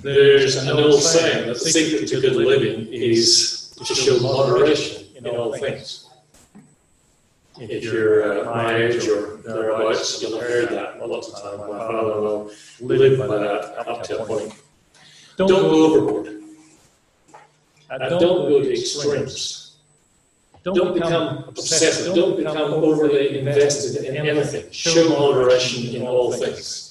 There's 0.00 0.54
an 0.56 0.70
old 0.70 1.02
saying 1.02 1.48
that 1.48 1.58
the 1.58 1.70
secret 1.70 2.08
to 2.08 2.20
good 2.20 2.36
living 2.36 2.86
is 2.92 3.74
to 3.84 3.94
show 3.94 4.18
moderation 4.20 5.06
in 5.16 5.26
all 5.26 5.52
things. 5.56 6.08
If 7.60 7.82
you're 7.82 8.46
uh, 8.46 8.54
my 8.54 8.76
age 8.76 9.08
or 9.08 9.38
thereabouts, 9.38 10.22
you'll 10.22 10.38
have 10.38 10.48
heard 10.48 10.68
that 10.68 11.00
a 11.00 11.06
lot 11.06 11.24
of 11.24 11.32
times. 11.32 11.58
My 11.58 11.78
father 11.78 12.20
will 12.20 12.50
live 12.80 13.18
by 13.18 13.26
that 13.26 13.88
up 13.88 14.04
to 14.04 14.22
a 14.22 14.26
point. 14.26 14.54
Don't 15.36 15.48
go 15.48 15.84
overboard. 15.86 16.26
And 17.90 18.00
don't 18.20 18.20
go 18.20 18.62
to 18.62 18.72
extremes. 18.72 19.76
Don't 20.62 20.94
become 20.94 21.44
obsessive. 21.48 22.14
Don't 22.14 22.36
become 22.36 22.72
overly 22.72 23.40
invested 23.40 24.04
in 24.04 24.16
anything. 24.28 24.70
Show 24.70 25.08
moderation 25.08 25.96
in 25.96 26.06
all 26.06 26.32
things. 26.32 26.87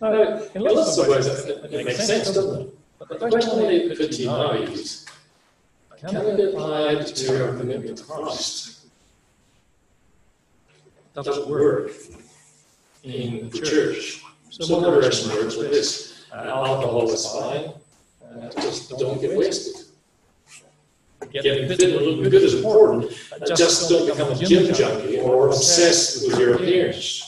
Now, 0.00 0.40
in 0.54 0.62
lots 0.62 0.96
of 0.98 1.08
ways, 1.08 1.26
it 1.26 1.84
makes 1.84 2.06
sense, 2.06 2.32
doesn't 2.32 2.60
it? 2.60 2.78
But 2.98 3.08
the 3.08 3.28
question 3.28 3.64
I 3.64 3.94
put 3.96 4.12
to 4.12 4.22
you 4.22 4.26
now 4.26 4.52
is 4.52 5.06
can 5.98 6.14
it 6.14 6.36
be 6.36 6.44
applied 6.44 7.06
to 7.06 7.44
our 7.44 7.56
commitment 7.56 7.98
to 7.98 8.04
Christ? 8.04 8.86
Does 11.14 11.26
it 11.26 11.48
work 11.48 11.90
in 13.02 13.50
the 13.50 13.60
church? 13.60 14.22
So 14.50 14.80
moderation 14.80 15.30
works 15.30 15.56
like 15.56 15.70
this. 15.70 16.26
Uh, 16.32 16.36
alcohol 16.36 17.10
is 17.10 17.26
fine, 17.26 17.72
uh, 18.24 18.50
just 18.60 18.90
don't 18.90 19.20
get 19.20 19.36
wasted. 19.36 19.86
Getting 21.32 21.68
fit 21.68 21.82
and 21.82 21.92
looking 21.94 22.22
good 22.22 22.34
is 22.34 22.54
important, 22.54 23.12
just 23.56 23.88
don't 23.88 24.06
become 24.08 24.30
a 24.30 24.34
gym 24.36 24.72
junkie 24.72 25.18
or 25.18 25.48
obsessed 25.48 26.28
with 26.28 26.38
your 26.38 26.54
appearance. 26.54 27.27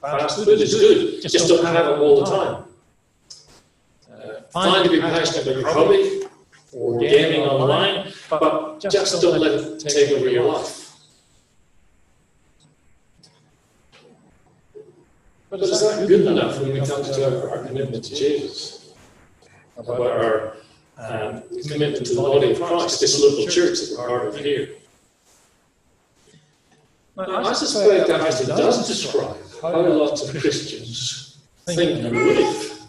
Fast 0.00 0.36
food 0.36 0.60
is 0.60 0.74
good, 0.74 1.22
just 1.22 1.48
don't 1.48 1.64
have 1.64 1.86
it 1.86 1.98
all 1.98 2.24
the 2.24 2.30
time. 2.30 2.64
Uh, 4.12 4.42
find 4.50 4.84
to 4.84 4.90
be 4.90 5.00
passionate 5.00 5.42
about 5.42 5.56
your 5.56 5.72
hobby 5.72 6.22
or 6.72 7.00
gaming 7.00 7.40
online, 7.40 8.12
but 8.30 8.78
just 8.78 9.20
don't 9.20 9.40
let 9.40 9.52
it 9.52 9.80
take 9.80 10.10
over 10.12 10.28
your 10.28 10.44
life. 10.44 10.94
But 15.50 15.60
is 15.60 15.80
that 15.80 16.06
good 16.06 16.26
enough 16.26 16.60
when 16.60 16.74
we 16.74 16.78
come 16.78 17.02
to 17.02 17.24
our, 17.24 17.50
our 17.50 17.64
commitment 17.64 18.04
to 18.04 18.14
Jesus? 18.14 18.92
About 19.76 20.00
our 20.00 20.56
um, 20.98 21.42
commitment 21.68 22.06
to 22.06 22.14
the 22.14 22.20
body 22.20 22.52
of 22.52 22.60
Christ, 22.60 23.00
this 23.00 23.20
local 23.20 23.46
church 23.46 23.80
that 23.80 23.96
we're 23.98 24.08
part 24.08 24.28
of 24.28 24.36
here? 24.36 24.70
Now, 27.16 27.44
I 27.44 27.52
suspect 27.52 28.06
that 28.08 28.20
actually 28.20 28.46
does 28.46 28.86
describe 28.86 29.36
how 29.60 29.80
lot 29.80 30.20
of 30.22 30.30
Christians 30.30 31.38
think 31.66 32.04
and 32.04 32.16
live. 32.16 32.80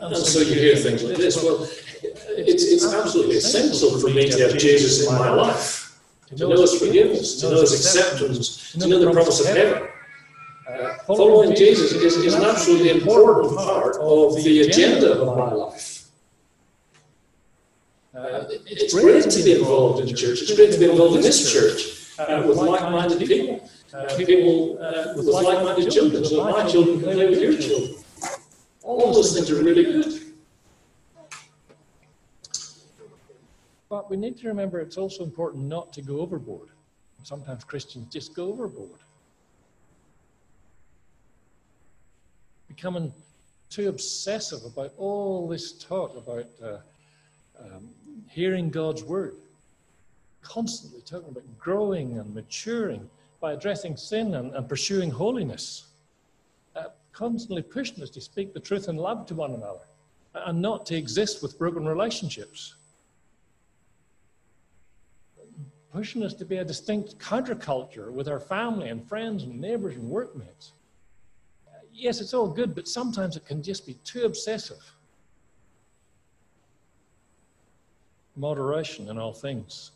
And 0.00 0.16
so 0.16 0.40
you 0.40 0.54
hear 0.54 0.76
things 0.76 1.02
like 1.02 1.16
this. 1.16 1.42
Well, 1.42 1.68
it's, 2.02 2.64
it's 2.64 2.92
absolutely 2.92 3.36
essential 3.36 4.00
for 4.00 4.08
me 4.08 4.30
to 4.30 4.48
have 4.48 4.58
Jesus 4.58 5.06
in 5.06 5.14
my 5.14 5.30
life, 5.30 6.00
to 6.28 6.36
know 6.36 6.60
His 6.60 6.78
forgiveness, 6.78 7.40
to 7.40 7.50
know 7.50 7.60
His 7.60 7.74
acceptance, 7.74 8.72
to 8.72 8.88
know 8.88 8.98
the 8.98 9.10
promise 9.12 9.40
of 9.40 9.54
heaven. 9.54 9.88
Uh, 10.68 10.94
following 11.06 11.54
Jesus 11.54 11.92
is, 11.92 12.16
is 12.16 12.34
an 12.34 12.44
absolutely 12.44 12.90
important 12.90 13.56
part 13.56 13.96
of 13.96 14.36
the 14.42 14.62
agenda 14.62 15.20
of 15.20 15.36
my 15.36 15.52
life. 15.52 16.08
Uh, 18.14 18.44
it's 18.66 18.94
great 18.94 19.28
to 19.30 19.42
be 19.44 19.58
involved 19.58 20.00
in 20.00 20.06
the 20.06 20.14
church. 20.14 20.42
It's 20.42 20.54
great 20.54 20.72
to 20.72 20.78
be 20.78 20.90
involved 20.90 21.16
in 21.16 21.22
this 21.22 21.52
church 21.52 21.99
uh, 22.28 22.44
with 22.46 22.56
like-minded 22.56 23.18
people, 23.26 23.70
uh, 23.94 24.16
people 24.16 24.78
uh, 24.80 25.14
with 25.16 25.26
like-minded 25.26 25.90
children, 25.90 26.24
so 26.24 26.44
my 26.50 26.66
children 26.68 27.00
can 27.00 27.12
play 27.12 27.28
with 27.28 27.40
your 27.40 27.56
children. 27.56 28.04
All 28.82 29.12
those 29.12 29.34
things 29.34 29.50
are 29.50 29.62
really 29.62 29.84
good. 29.84 30.20
But 33.88 34.08
we 34.08 34.16
need 34.16 34.38
to 34.38 34.48
remember 34.48 34.80
it's 34.80 34.96
also 34.96 35.24
important 35.24 35.64
not 35.64 35.92
to 35.94 36.02
go 36.02 36.20
overboard. 36.20 36.68
Sometimes 37.24 37.64
Christians 37.64 38.12
just 38.12 38.34
go 38.34 38.48
overboard. 38.48 39.00
Becoming 42.68 43.12
too 43.68 43.88
obsessive 43.88 44.64
about 44.64 44.92
all 44.96 45.48
this 45.48 45.72
talk 45.72 46.16
about 46.16 46.46
uh, 46.62 46.78
um, 47.60 47.88
hearing 48.28 48.70
God's 48.70 49.02
word, 49.02 49.34
constantly 50.42 51.00
talking 51.02 51.28
about 51.28 51.44
growing 51.58 52.18
and 52.18 52.34
maturing 52.34 53.08
by 53.40 53.52
addressing 53.52 53.96
sin 53.96 54.34
and, 54.34 54.54
and 54.54 54.68
pursuing 54.68 55.10
holiness, 55.10 55.86
uh, 56.76 56.84
constantly 57.12 57.62
pushing 57.62 58.02
us 58.02 58.10
to 58.10 58.20
speak 58.20 58.52
the 58.52 58.60
truth 58.60 58.88
in 58.88 58.96
love 58.96 59.26
to 59.26 59.34
one 59.34 59.54
another 59.54 59.80
and 60.34 60.60
not 60.60 60.86
to 60.86 60.96
exist 60.96 61.42
with 61.42 61.58
broken 61.58 61.86
relationships 61.86 62.74
pushing 65.92 66.22
us 66.22 66.34
to 66.34 66.44
be 66.44 66.58
a 66.58 66.64
distinct 66.64 67.18
counterculture 67.18 68.12
with 68.12 68.28
our 68.28 68.40
family 68.40 68.88
and 68.88 69.06
friends 69.08 69.42
and 69.42 69.60
neighbors 69.60 69.96
and 69.96 70.08
workmates. 70.08 70.72
Yes, 71.92 72.20
it's 72.20 72.32
all 72.32 72.48
good, 72.48 72.74
but 72.74 72.86
sometimes 72.86 73.36
it 73.36 73.44
can 73.44 73.62
just 73.62 73.86
be 73.86 73.94
too 74.04 74.24
obsessive. 74.24 74.94
Moderation 78.36 79.08
in 79.08 79.18
all 79.18 79.34
things. 79.34 79.90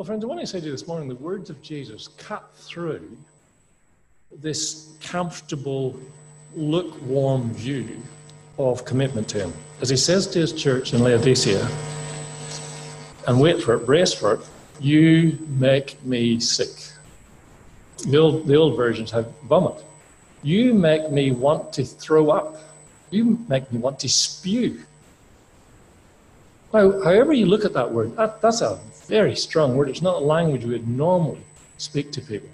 Well, 0.00 0.06
friends, 0.06 0.24
I 0.24 0.28
want 0.28 0.40
to 0.40 0.46
say 0.46 0.60
to 0.60 0.64
you 0.64 0.72
this 0.72 0.86
morning 0.86 1.10
the 1.10 1.14
words 1.16 1.50
of 1.50 1.60
Jesus 1.60 2.08
cut 2.16 2.56
through 2.56 3.18
this 4.32 4.96
comfortable, 5.02 5.94
lukewarm 6.56 7.52
view 7.52 8.00
of 8.58 8.86
commitment 8.86 9.28
to 9.28 9.40
Him. 9.40 9.52
As 9.82 9.90
He 9.90 9.98
says 9.98 10.26
to 10.28 10.38
His 10.38 10.54
church 10.54 10.94
in 10.94 11.02
Laodicea, 11.02 11.68
and 13.28 13.38
wait 13.38 13.62
for 13.62 13.74
it, 13.74 13.84
brace 13.84 14.14
for 14.14 14.36
it, 14.36 14.40
you 14.80 15.38
make 15.58 16.02
me 16.02 16.40
sick. 16.40 16.70
The 18.08 18.16
old, 18.16 18.46
the 18.46 18.54
old 18.54 18.78
versions 18.78 19.10
have 19.10 19.30
vomit. 19.42 19.84
You 20.42 20.72
make 20.72 21.10
me 21.10 21.30
want 21.30 21.74
to 21.74 21.84
throw 21.84 22.30
up. 22.30 22.56
You 23.10 23.38
make 23.50 23.70
me 23.70 23.78
want 23.78 23.98
to 23.98 24.08
spew. 24.08 24.82
However 26.72 27.32
you 27.32 27.46
look 27.46 27.64
at 27.64 27.72
that 27.72 27.90
word, 27.90 28.16
that, 28.16 28.40
that's 28.40 28.60
a 28.60 28.78
very 29.06 29.34
strong 29.34 29.76
word. 29.76 29.88
It's 29.88 30.02
not 30.02 30.16
a 30.16 30.24
language 30.24 30.64
we 30.64 30.72
would 30.72 30.86
normally 30.86 31.42
speak 31.78 32.12
to 32.12 32.20
people. 32.20 32.48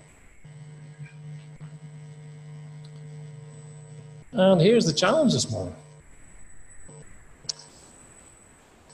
And 4.33 4.61
here's 4.61 4.87
the 4.87 4.93
challenge 4.93 5.33
this 5.33 5.51
morning 5.51 5.75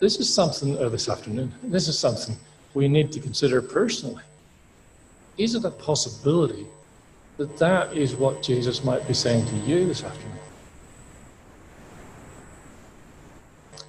this 0.01 0.19
is 0.19 0.33
something, 0.33 0.77
or 0.79 0.89
this 0.89 1.09
afternoon, 1.09 1.55
this 1.63 1.87
is 1.87 1.97
something 1.97 2.37
we 2.75 2.89
need 2.89 3.13
to 3.13 3.21
consider 3.21 3.63
personally. 3.63 4.23
Is 5.39 5.55
it 5.55 5.65
a 5.65 5.71
possibility 5.71 6.67
that 7.37 7.57
that 7.59 7.97
is 7.97 8.17
what 8.17 8.43
Jesus 8.43 8.83
might 8.83 9.07
be 9.07 9.15
saying 9.15 9.47
to 9.47 9.55
you 9.59 9.87
this 9.87 10.03
afternoon? 10.03 10.39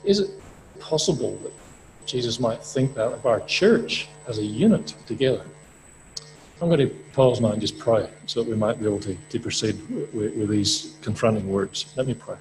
Is 0.03 0.19
it 0.19 0.42
possible 0.93 1.35
that 1.41 1.51
Jesus 2.05 2.39
might 2.39 2.63
think 2.63 2.93
that 2.93 3.11
of 3.17 3.25
our 3.25 3.39
church 3.61 4.07
as 4.27 4.37
a 4.37 4.43
unit 4.43 4.93
together? 5.07 5.43
I'm 6.61 6.69
going 6.69 6.87
to 6.87 6.95
pause 7.13 7.41
now 7.41 7.51
and 7.51 7.59
just 7.59 7.79
pray 7.79 8.07
so 8.27 8.43
that 8.43 8.47
we 8.47 8.55
might 8.55 8.79
be 8.79 8.85
able 8.85 8.99
to, 8.99 9.17
to 9.31 9.39
proceed 9.39 9.75
with, 10.13 10.35
with 10.35 10.49
these 10.49 10.95
confronting 11.01 11.47
words. 11.47 11.91
Let 11.95 12.05
me 12.05 12.13
pray. 12.13 12.37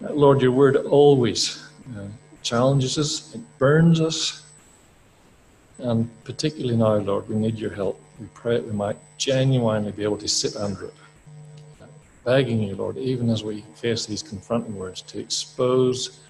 Lord, 0.00 0.40
your 0.40 0.52
word 0.52 0.76
always 0.76 1.60
uh, 1.98 2.06
challenges 2.42 2.98
us, 2.98 3.34
it 3.34 3.40
burns 3.58 4.00
us. 4.00 4.44
And 5.78 6.08
particularly 6.22 6.76
now, 6.76 6.94
Lord, 6.98 7.28
we 7.28 7.34
need 7.34 7.58
your 7.58 7.74
help. 7.74 8.00
We 8.20 8.28
pray 8.32 8.58
that 8.58 8.64
we 8.64 8.72
might 8.72 8.96
genuinely 9.18 9.90
be 9.90 10.04
able 10.04 10.18
to 10.18 10.28
sit 10.28 10.54
under 10.54 10.84
it. 10.84 10.94
Begging 12.26 12.62
you, 12.62 12.74
Lord, 12.76 12.98
even 12.98 13.30
as 13.30 13.42
we 13.42 13.64
face 13.74 14.04
these 14.04 14.22
confronting 14.22 14.76
words, 14.76 15.00
to 15.00 15.18
expose 15.18 16.20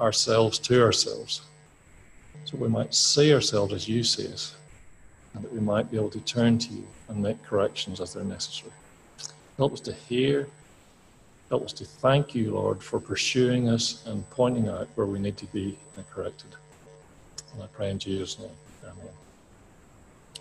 ourselves 0.00 0.58
to 0.58 0.82
ourselves 0.82 1.42
so 2.44 2.56
we 2.56 2.66
might 2.68 2.92
see 2.92 3.32
ourselves 3.32 3.72
as 3.72 3.86
you 3.86 4.02
see 4.02 4.26
us 4.26 4.56
and 5.34 5.44
that 5.44 5.52
we 5.52 5.60
might 5.60 5.88
be 5.90 5.96
able 5.96 6.10
to 6.10 6.20
turn 6.20 6.58
to 6.58 6.72
you 6.72 6.84
and 7.08 7.22
make 7.22 7.40
corrections 7.44 8.00
as 8.00 8.14
they're 8.14 8.24
necessary. 8.24 8.72
Help 9.56 9.74
us 9.74 9.80
to 9.80 9.92
hear 9.92 10.48
Help 11.52 11.66
us 11.66 11.74
to 11.74 11.84
thank 11.84 12.34
you, 12.34 12.52
Lord, 12.54 12.82
for 12.82 12.98
pursuing 12.98 13.68
us 13.68 14.02
and 14.06 14.28
pointing 14.30 14.70
out 14.70 14.88
where 14.94 15.06
we 15.06 15.18
need 15.18 15.36
to 15.36 15.44
be 15.44 15.78
corrected. 16.10 16.48
And 17.52 17.62
I 17.62 17.66
pray 17.66 17.90
in 17.90 17.98
Jesus' 17.98 18.38
name. 18.38 18.48
Amen. 18.82 19.12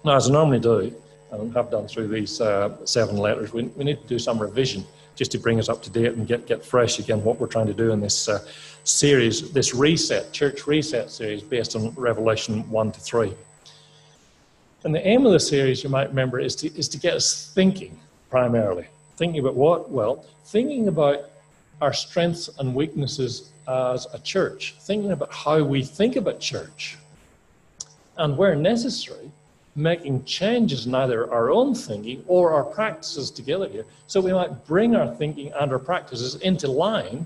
Now, 0.06 0.16
as 0.16 0.30
I 0.30 0.32
normally 0.32 0.62
do, 0.62 0.96
and 1.34 1.54
have 1.54 1.70
done 1.70 1.90
through 1.90 2.08
these 2.08 2.40
uh, 2.40 2.78
seven 2.86 3.18
letters, 3.18 3.52
we, 3.52 3.64
we, 3.64 3.84
need 3.84 4.02
to 4.02 4.08
do 4.08 4.18
some 4.20 4.40
revision 4.40 4.86
just 5.16 5.32
to 5.32 5.38
bring 5.38 5.60
us 5.60 5.70
up 5.70 5.82
to 5.84 5.90
date 5.90 6.14
and 6.14 6.28
get, 6.28 6.48
get 6.48 6.64
fresh 6.64 7.00
again 7.00 7.24
what 7.24 7.40
we're 7.40 7.48
trying 7.48 7.68
to 7.68 7.74
do 7.74 7.92
in 7.92 8.00
this 8.00 8.28
uh, 8.28 8.40
series, 8.84 9.52
this 9.52 9.74
reset, 9.74 10.32
church 10.32 10.66
reset 10.68 11.10
series 11.10 11.44
based 11.44 11.76
on 11.76 11.94
Revelation 11.96 12.70
1 12.70 12.92
to 12.92 13.00
3. 13.00 13.34
And 14.84 14.96
the 14.96 15.06
aim 15.06 15.26
of 15.26 15.32
the 15.32 15.40
series, 15.40 15.84
you 15.84 15.90
might 15.90 16.10
remember, 16.10 16.40
is 16.40 16.56
to, 16.58 16.76
is 16.76 16.90
to 16.90 16.98
get 16.98 17.14
us 17.14 17.52
thinking 17.54 18.00
primarily. 18.30 18.88
Thinking 19.18 19.40
about 19.40 19.56
what? 19.56 19.92
Well, 19.92 20.26
thinking 20.46 20.88
about 20.88 21.30
our 21.82 21.94
strengths 21.94 22.50
and 22.60 22.74
weaknesses 22.74 23.52
as 23.68 24.08
a 24.14 24.20
church, 24.20 24.76
thinking 24.82 25.12
about 25.12 25.32
how 25.34 25.64
we 25.64 25.84
think 25.84 26.16
about 26.16 26.40
church, 26.40 26.98
and 28.18 28.38
where 28.38 28.56
necessary, 28.56 29.32
making 29.76 30.24
changes 30.26 30.86
in 30.86 30.94
either 30.96 31.32
our 31.32 31.50
own 31.50 31.74
thinking 31.74 32.24
or 32.28 32.52
our 32.52 32.64
practices 32.64 33.32
together 33.32 33.68
here, 33.70 33.86
so 34.08 34.20
we 34.20 34.34
might 34.34 34.66
bring 34.66 34.96
our 34.96 35.14
thinking 35.16 35.52
and 35.60 35.72
our 35.72 35.80
practices 35.80 36.36
into 36.36 36.70
line 36.70 37.26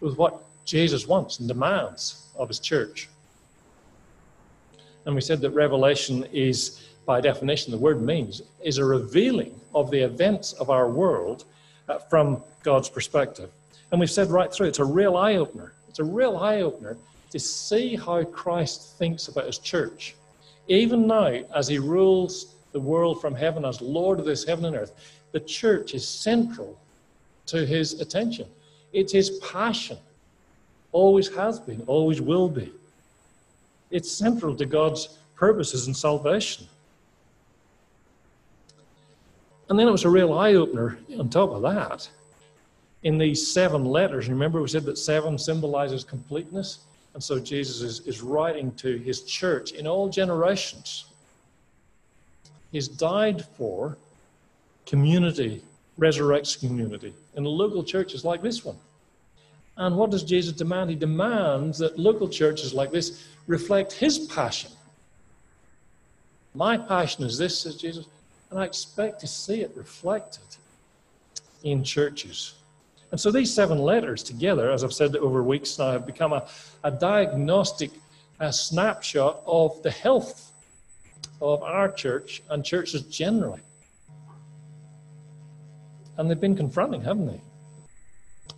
with 0.00 0.16
what 0.18 0.42
Jesus 0.64 1.06
wants 1.06 1.38
and 1.38 1.48
demands 1.48 2.26
of 2.36 2.48
his 2.48 2.58
church. 2.58 3.08
And 5.06 5.14
we 5.14 5.20
said 5.20 5.40
that 5.42 5.50
revelation 5.50 6.24
is, 6.32 6.84
by 7.06 7.20
definition, 7.20 7.70
the 7.70 7.78
word 7.78 8.02
means, 8.02 8.42
is 8.62 8.78
a 8.78 8.84
revealing 8.84 9.60
of 9.74 9.90
the 9.90 10.00
events 10.00 10.52
of 10.54 10.70
our 10.70 10.88
world 10.88 11.44
uh, 11.88 11.98
from 11.98 12.42
God's 12.62 12.88
perspective. 12.88 13.50
And 13.90 14.00
we've 14.00 14.10
said 14.10 14.30
right 14.30 14.52
through, 14.52 14.68
it's 14.68 14.78
a 14.78 14.84
real 14.84 15.16
eye 15.16 15.36
opener. 15.36 15.74
It's 15.88 15.98
a 15.98 16.04
real 16.04 16.38
eye 16.38 16.62
opener 16.62 16.96
to 17.30 17.38
see 17.38 17.96
how 17.96 18.24
Christ 18.24 18.96
thinks 18.98 19.28
about 19.28 19.46
his 19.46 19.58
church. 19.58 20.14
Even 20.68 21.06
now, 21.06 21.26
as 21.54 21.68
he 21.68 21.78
rules 21.78 22.54
the 22.72 22.80
world 22.80 23.20
from 23.20 23.34
heaven 23.34 23.64
as 23.64 23.80
Lord 23.80 24.18
of 24.18 24.24
this 24.24 24.44
heaven 24.44 24.64
and 24.64 24.76
earth, 24.76 24.92
the 25.32 25.40
church 25.40 25.94
is 25.94 26.06
central 26.06 26.78
to 27.46 27.66
his 27.66 28.00
attention. 28.00 28.46
It's 28.92 29.12
his 29.12 29.30
passion, 29.40 29.98
always 30.92 31.34
has 31.34 31.58
been, 31.58 31.82
always 31.86 32.20
will 32.20 32.48
be. 32.48 32.72
It's 33.90 34.10
central 34.10 34.56
to 34.56 34.64
God's 34.64 35.18
purposes 35.36 35.86
and 35.86 35.96
salvation. 35.96 36.66
And 39.68 39.78
then 39.78 39.88
it 39.88 39.92
was 39.92 40.04
a 40.04 40.10
real 40.10 40.32
eye 40.32 40.54
opener 40.54 40.98
on 41.18 41.28
top 41.28 41.50
of 41.50 41.62
that. 41.62 42.08
In 43.02 43.18
these 43.18 43.52
seven 43.52 43.84
letters, 43.84 44.28
remember 44.28 44.62
we 44.62 44.68
said 44.68 44.84
that 44.84 44.98
seven 44.98 45.38
symbolizes 45.38 46.04
completeness? 46.04 46.78
And 47.14 47.22
so 47.22 47.38
Jesus 47.38 47.80
is, 47.80 48.06
is 48.06 48.22
writing 48.22 48.72
to 48.72 48.98
his 48.98 49.22
church 49.22 49.72
in 49.72 49.86
all 49.86 50.08
generations. 50.08 51.06
He's 52.72 52.88
died 52.88 53.44
for 53.56 53.96
community, 54.84 55.62
resurrects 55.98 56.58
community, 56.58 57.14
in 57.36 57.44
local 57.44 57.84
churches 57.84 58.24
like 58.24 58.42
this 58.42 58.64
one. 58.64 58.76
And 59.76 59.96
what 59.96 60.10
does 60.10 60.24
Jesus 60.24 60.52
demand? 60.52 60.90
He 60.90 60.96
demands 60.96 61.78
that 61.78 61.98
local 61.98 62.28
churches 62.28 62.74
like 62.74 62.90
this 62.90 63.24
reflect 63.46 63.92
his 63.92 64.18
passion. 64.18 64.70
My 66.54 66.76
passion 66.76 67.24
is 67.24 67.38
this, 67.38 67.60
says 67.60 67.76
Jesus, 67.76 68.06
and 68.50 68.58
I 68.58 68.64
expect 68.64 69.20
to 69.20 69.26
see 69.26 69.62
it 69.62 69.72
reflected 69.76 70.56
in 71.62 71.82
churches. 71.82 72.54
And 73.10 73.20
so 73.20 73.30
these 73.30 73.54
seven 73.54 73.78
letters 73.78 74.22
together, 74.22 74.70
as 74.70 74.82
I've 74.82 74.92
said 74.92 75.14
over 75.16 75.42
weeks 75.42 75.78
now, 75.78 75.92
have 75.92 76.06
become 76.06 76.32
a, 76.32 76.46
a 76.82 76.90
diagnostic 76.90 77.90
a 78.40 78.52
snapshot 78.52 79.42
of 79.46 79.82
the 79.82 79.90
health 79.90 80.52
of 81.40 81.62
our 81.62 81.90
church 81.90 82.42
and 82.50 82.64
churches 82.64 83.02
generally. 83.02 83.60
And 86.16 86.30
they've 86.30 86.40
been 86.40 86.56
confronting, 86.56 87.02
haven't 87.02 87.26
they? 87.26 87.40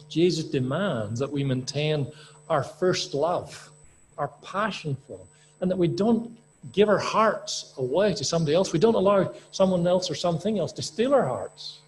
Jesus 0.09 0.45
demands 0.45 1.21
that 1.21 1.31
we 1.31 1.43
maintain 1.43 2.11
our 2.49 2.63
first 2.63 3.15
love, 3.15 3.71
our 4.19 4.29
passion 4.43 4.97
for 5.07 5.19
Him, 5.19 5.27
and 5.61 5.71
that 5.71 5.77
we 5.77 5.89
don't 5.89 6.37
give 6.73 6.89
our 6.89 6.99
hearts 6.99 7.73
away 7.79 8.15
to 8.15 8.25
somebody 8.25 8.55
else. 8.55 8.73
We 8.73 8.79
don't 8.79 8.95
allow 8.95 9.33
someone 9.51 9.87
else 9.87 10.11
or 10.11 10.15
something 10.15 10.59
else 10.59 10.73
to 10.73 10.83
steal 10.83 11.15
our 11.15 11.27
hearts 11.27 11.81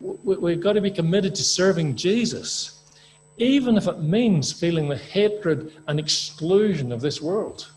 we've 0.00 0.60
got 0.60 0.72
to 0.72 0.80
be 0.80 0.90
committed 0.90 1.34
to 1.34 1.42
serving 1.42 1.96
Jesus, 1.96 2.80
even 3.36 3.76
if 3.76 3.86
it 3.86 4.00
means 4.00 4.52
feeling 4.52 4.88
the 4.88 4.96
hatred 4.96 5.72
and 5.86 6.00
exclusion 6.00 6.92
of 6.92 7.00
this 7.00 7.20
world. 7.20 7.70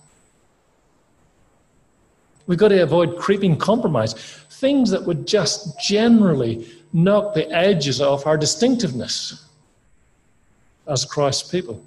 We've 2.48 2.58
got 2.58 2.70
to 2.70 2.84
avoid 2.84 3.18
creeping 3.18 3.58
compromise, 3.58 4.14
things 4.50 4.90
that 4.92 5.04
would 5.04 5.28
just 5.28 5.80
generally 5.80 6.70
knock 6.92 7.34
the 7.34 7.50
edges 7.52 8.02
off 8.02 8.28
our 8.28 8.38
distinctiveness 8.38 9.48
as 10.88 11.06
Christ's 11.06 11.50
people. 11.50 11.84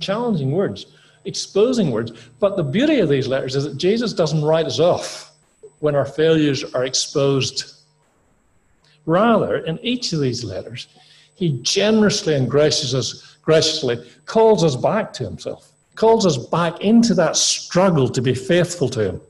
Challenging 0.00 0.50
words, 0.50 0.86
exposing 1.24 1.92
words, 1.92 2.10
but 2.40 2.56
the 2.56 2.64
beauty 2.64 2.98
of 2.98 3.08
these 3.08 3.28
letters 3.28 3.54
is 3.54 3.64
that 3.64 3.78
Jesus 3.78 4.12
doesn't 4.12 4.42
write 4.42 4.66
us 4.66 4.80
off 4.80 5.32
when 5.78 5.94
our 5.94 6.04
failures 6.04 6.64
are 6.74 6.84
exposed 6.84 7.81
Rather, 9.06 9.58
in 9.58 9.78
each 9.80 10.12
of 10.12 10.20
these 10.20 10.44
letters, 10.44 10.88
he 11.34 11.58
generously 11.62 12.34
and 12.34 12.48
graciously, 12.48 13.20
graciously 13.42 14.10
calls 14.26 14.62
us 14.62 14.76
back 14.76 15.12
to 15.14 15.24
himself, 15.24 15.72
calls 15.94 16.24
us 16.24 16.36
back 16.36 16.80
into 16.80 17.14
that 17.14 17.36
struggle 17.36 18.08
to 18.08 18.22
be 18.22 18.34
faithful 18.34 18.88
to 18.88 19.08
him. 19.08 19.20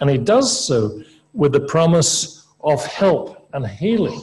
And 0.00 0.10
he 0.10 0.18
does 0.18 0.66
so 0.66 1.02
with 1.32 1.52
the 1.52 1.60
promise 1.60 2.46
of 2.60 2.84
help 2.84 3.48
and 3.52 3.66
healing 3.66 4.22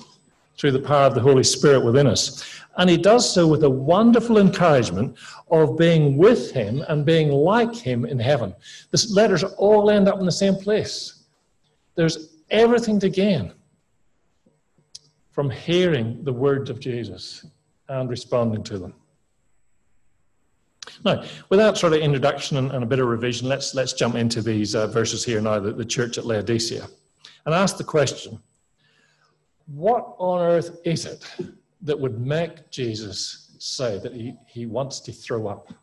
through 0.57 0.71
the 0.71 0.79
power 0.79 1.07
of 1.07 1.15
the 1.15 1.21
Holy 1.21 1.43
Spirit 1.43 1.83
within 1.83 2.07
us. 2.07 2.61
And 2.77 2.89
he 2.89 2.97
does 2.97 3.31
so 3.31 3.47
with 3.47 3.63
a 3.63 3.69
wonderful 3.69 4.39
encouragement 4.39 5.17
of 5.51 5.77
being 5.77 6.17
with 6.17 6.51
him 6.51 6.83
and 6.89 7.05
being 7.05 7.29
like 7.29 7.75
him 7.75 8.05
in 8.05 8.19
heaven. 8.19 8.53
The 8.91 9.07
letters 9.11 9.43
all 9.43 9.89
end 9.89 10.07
up 10.07 10.19
in 10.19 10.25
the 10.25 10.31
same 10.31 10.55
place. 10.55 11.23
There's 11.95 12.35
everything 12.49 12.99
to 12.99 13.09
gain 13.09 13.53
from 15.33 15.49
hearing 15.49 16.23
the 16.23 16.31
words 16.31 16.69
of 16.69 16.79
Jesus 16.79 17.45
and 17.89 18.09
responding 18.09 18.63
to 18.63 18.77
them. 18.77 18.93
Now, 21.03 21.23
without 21.49 21.77
sort 21.77 21.93
of 21.93 21.99
introduction 21.99 22.57
and, 22.57 22.71
and 22.71 22.83
a 22.83 22.85
bit 22.85 22.99
of 22.99 23.07
revision, 23.07 23.49
let's, 23.49 23.73
let's 23.73 23.93
jump 23.93 24.15
into 24.15 24.41
these 24.41 24.75
uh, 24.75 24.87
verses 24.87 25.25
here 25.25 25.41
now, 25.41 25.59
the, 25.59 25.73
the 25.73 25.85
church 25.85 26.19
at 26.19 26.25
Laodicea, 26.25 26.87
and 27.45 27.55
ask 27.55 27.77
the 27.77 27.83
question 27.83 28.39
what 29.67 30.15
on 30.19 30.41
earth 30.41 30.77
is 30.85 31.05
it 31.05 31.25
that 31.81 31.99
would 31.99 32.19
make 32.19 32.69
Jesus 32.69 33.55
say 33.57 33.97
that 33.99 34.13
he, 34.13 34.35
he 34.45 34.65
wants 34.67 34.99
to 34.99 35.11
throw 35.11 35.47
up? 35.47 35.73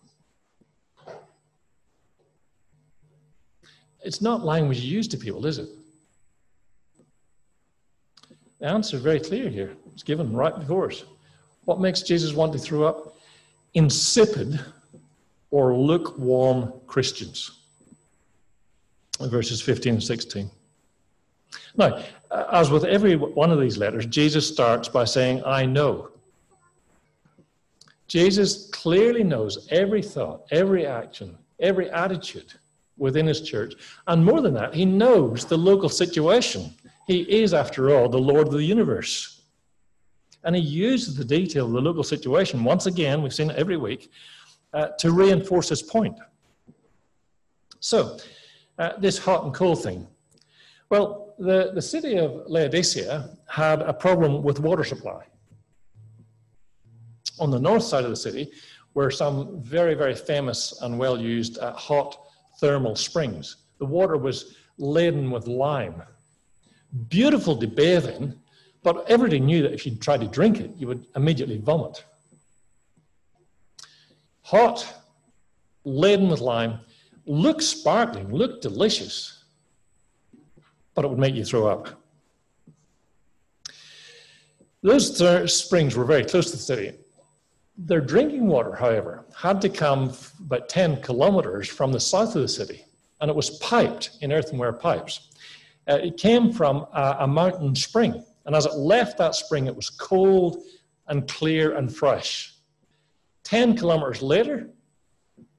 It's 4.05 4.21
not 4.21 4.45
language 4.45 4.81
used 4.81 5.11
to 5.11 5.17
people, 5.17 5.45
is 5.45 5.59
it? 5.59 5.69
The 8.61 8.67
answer 8.67 8.97
is 8.97 9.03
very 9.03 9.21
clear 9.21 9.49
here. 9.49 9.75
It's 9.93 10.03
given 10.03 10.33
right 10.33 10.57
before 10.57 10.91
us. 10.91 11.05
What 11.65 11.81
makes 11.81 12.03
Jesus 12.03 12.35
want 12.35 12.53
to 12.53 12.59
throw 12.59 12.85
up? 12.85 13.17
Insipid 13.75 14.61
or 15.51 15.75
lukewarm 15.75 16.73
Christians. 16.87 17.53
Verses 19.21 19.61
15 19.61 19.95
and 19.95 20.03
16. 20.03 20.51
Now, 21.77 22.03
as 22.53 22.71
with 22.71 22.85
every 22.85 23.17
one 23.17 23.51
of 23.51 23.61
these 23.61 23.79
letters, 23.79 24.07
Jesus 24.07 24.47
starts 24.47 24.89
by 24.89 25.05
saying, 25.05 25.43
I 25.45 25.65
know. 25.67 26.11
Jesus 28.09 28.69
clearly 28.71 29.25
knows 29.25 29.69
every 29.71 30.03
thought, 30.03 30.47
every 30.51 30.87
action, 30.87 31.37
every 31.61 31.91
attitude 31.91 32.53
within 32.99 33.27
his 33.27 33.41
church. 33.41 33.75
And 34.07 34.25
more 34.25 34.41
than 34.41 34.55
that, 34.55 34.75
he 34.75 34.85
knows 34.85 35.45
the 35.45 35.57
local 35.57 35.89
situation 35.89 36.75
he 37.11 37.23
is, 37.43 37.53
after 37.53 37.91
all, 37.91 38.09
the 38.09 38.19
Lord 38.19 38.47
of 38.47 38.53
the 38.53 38.63
universe. 38.63 39.43
And 40.45 40.55
he 40.55 40.63
uses 40.63 41.17
the 41.17 41.25
detail 41.25 41.67
of 41.67 41.73
the 41.73 41.81
local 41.81 42.05
situation, 42.05 42.63
once 42.63 42.87
again, 42.87 43.21
we've 43.21 43.35
seen 43.35 43.51
it 43.51 43.57
every 43.57 43.77
week, 43.77 44.13
uh, 44.73 44.89
to 45.01 45.11
reinforce 45.11 45.69
his 45.69 45.83
point. 45.83 46.17
So, 47.81 48.17
uh, 48.79 48.93
this 48.99 49.19
hot 49.19 49.45
and 49.45 49.53
cold 49.53 49.83
thing. 49.83 50.07
Well, 50.89 51.35
the, 51.39 51.73
the 51.75 51.83
city 51.83 52.17
of 52.17 52.43
Laodicea 52.47 53.37
had 53.49 53.83
a 53.83 53.93
problem 53.93 54.45
with 54.45 54.61
water 54.61 54.85
supply. 54.85 55.25
On 57.41 57.51
the 57.51 57.59
north 57.59 57.83
side 57.83 58.05
of 58.05 58.11
the 58.11 58.17
city 58.17 58.53
were 58.95 59.11
some 59.11 59.61
very, 59.63 59.95
very 59.95 60.15
famous 60.15 60.81
and 60.83 60.97
well 60.97 61.21
used 61.21 61.59
uh, 61.59 61.73
hot 61.73 62.17
thermal 62.61 62.95
springs. 62.95 63.57
The 63.79 63.87
water 63.87 64.17
was 64.17 64.55
laden 64.79 65.31
with 65.31 65.49
lime 65.49 66.03
beautiful 67.09 67.57
to 67.57 67.67
bathe 67.67 68.07
in, 68.07 68.39
but 68.83 69.09
everybody 69.11 69.41
knew 69.41 69.63
that 69.63 69.73
if 69.73 69.87
you 69.87 69.95
tried 69.95 70.21
to 70.21 70.29
drink 70.29 70.61
it, 70.61 70.71
you 70.77 70.87
would 70.87 71.07
immediately 71.17 71.59
vomit. 71.59 72.05
Hot, 74.43 74.87
laden 75.85 76.29
with 76.29 76.41
lime, 76.41 76.81
looked 77.27 77.63
sparkling, 77.63 78.33
looked 78.33 78.63
delicious, 78.63 79.45
but 80.95 81.05
it 81.05 81.09
would 81.09 81.19
make 81.19 81.35
you 81.35 81.45
throw 81.45 81.67
up. 81.67 82.01
Those 84.83 85.19
th- 85.19 85.51
springs 85.51 85.95
were 85.95 86.05
very 86.05 86.25
close 86.25 86.47
to 86.47 86.57
the 86.57 86.63
city. 86.63 86.97
Their 87.77 88.01
drinking 88.01 88.47
water, 88.47 88.75
however, 88.75 89.25
had 89.37 89.61
to 89.63 89.69
come 89.69 90.13
about 90.41 90.69
10 90.69 91.03
kilometers 91.03 91.69
from 91.69 91.93
the 91.93 92.01
south 92.01 92.35
of 92.35 92.43
the 92.43 92.49
city, 92.49 92.85
and 93.21 93.31
it 93.31 93.37
was 93.37 93.59
piped 93.59 94.19
in 94.23 94.33
earthenware 94.33 94.73
pipes. 94.73 95.29
Uh, 95.91 95.97
it 95.97 96.17
came 96.17 96.53
from 96.53 96.87
a, 96.93 97.17
a 97.21 97.27
mountain 97.27 97.75
spring, 97.75 98.25
and 98.47 98.55
as 98.55 98.65
it 98.65 98.75
left 98.75 99.19
that 99.19 99.35
spring, 99.35 99.67
it 99.67 99.75
was 99.75 99.91
cold 99.91 100.63
and 101.09 101.27
clear 101.27 101.77
and 101.77 101.95
fresh. 101.95 102.55
10 103.43 103.77
kilometers 103.77 104.23
later, 104.23 104.71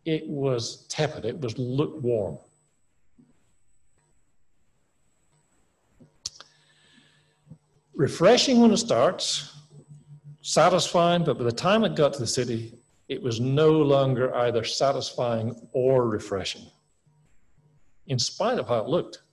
it 0.05 0.25
was 0.29 0.85
tepid, 0.87 1.25
it 1.25 1.37
was 1.41 1.57
lukewarm. 1.57 2.37
Refreshing 7.93 8.61
when 8.61 8.71
it 8.71 8.77
starts, 8.77 9.53
satisfying, 10.41 11.25
but 11.25 11.37
by 11.37 11.43
the 11.43 11.51
time 11.51 11.83
it 11.83 11.95
got 11.95 12.13
to 12.13 12.19
the 12.19 12.25
city, 12.25 12.73
it 13.09 13.21
was 13.21 13.41
no 13.41 13.71
longer 13.71 14.33
either 14.37 14.63
satisfying 14.63 15.53
or 15.73 16.07
refreshing, 16.07 16.65
in 18.07 18.17
spite 18.17 18.59
of 18.59 18.69
how 18.69 18.77
it 18.77 18.87
looked. 18.87 19.23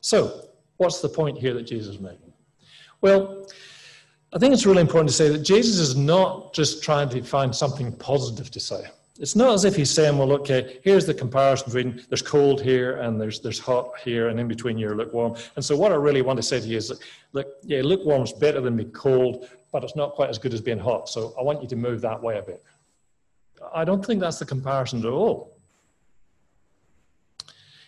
So, 0.00 0.48
what's 0.76 1.00
the 1.00 1.08
point 1.08 1.38
here 1.38 1.54
that 1.54 1.62
Jesus 1.62 1.96
is 1.96 2.00
making? 2.00 2.32
Well, 3.00 3.46
I 4.32 4.38
think 4.38 4.52
it's 4.52 4.66
really 4.66 4.80
important 4.80 5.08
to 5.08 5.14
say 5.14 5.28
that 5.30 5.38
Jesus 5.38 5.78
is 5.78 5.96
not 5.96 6.52
just 6.52 6.82
trying 6.82 7.08
to 7.10 7.22
find 7.22 7.54
something 7.54 7.92
positive 7.92 8.50
to 8.50 8.60
say. 8.60 8.84
It's 9.18 9.34
not 9.34 9.52
as 9.52 9.64
if 9.64 9.74
he's 9.74 9.90
saying, 9.90 10.16
well, 10.16 10.32
okay, 10.32 10.64
uh, 10.64 10.78
here's 10.84 11.04
the 11.04 11.14
comparison 11.14 11.72
between 11.72 12.04
there's 12.08 12.22
cold 12.22 12.60
here 12.60 12.98
and 12.98 13.20
there's 13.20 13.40
there's 13.40 13.58
hot 13.58 13.98
here, 14.04 14.28
and 14.28 14.38
in 14.38 14.46
between 14.46 14.78
you're 14.78 14.96
lukewarm. 14.96 15.34
And 15.56 15.64
so 15.64 15.76
what 15.76 15.90
I 15.90 15.96
really 15.96 16.22
want 16.22 16.36
to 16.36 16.42
say 16.42 16.60
to 16.60 16.66
you 16.66 16.76
is, 16.76 16.88
that, 16.88 16.98
look, 17.32 17.48
yeah, 17.62 17.82
lukewarm 17.82 18.22
is 18.22 18.32
better 18.32 18.60
than 18.60 18.76
being 18.76 18.92
cold, 18.92 19.48
but 19.72 19.82
it's 19.82 19.96
not 19.96 20.12
quite 20.12 20.30
as 20.30 20.38
good 20.38 20.54
as 20.54 20.60
being 20.60 20.78
hot. 20.78 21.08
So 21.08 21.34
I 21.38 21.42
want 21.42 21.62
you 21.62 21.68
to 21.68 21.76
move 21.76 22.00
that 22.02 22.22
way 22.22 22.38
a 22.38 22.42
bit. 22.42 22.62
I 23.74 23.84
don't 23.84 24.04
think 24.04 24.20
that's 24.20 24.38
the 24.38 24.46
comparison 24.46 25.00
at 25.00 25.06
all. 25.06 25.56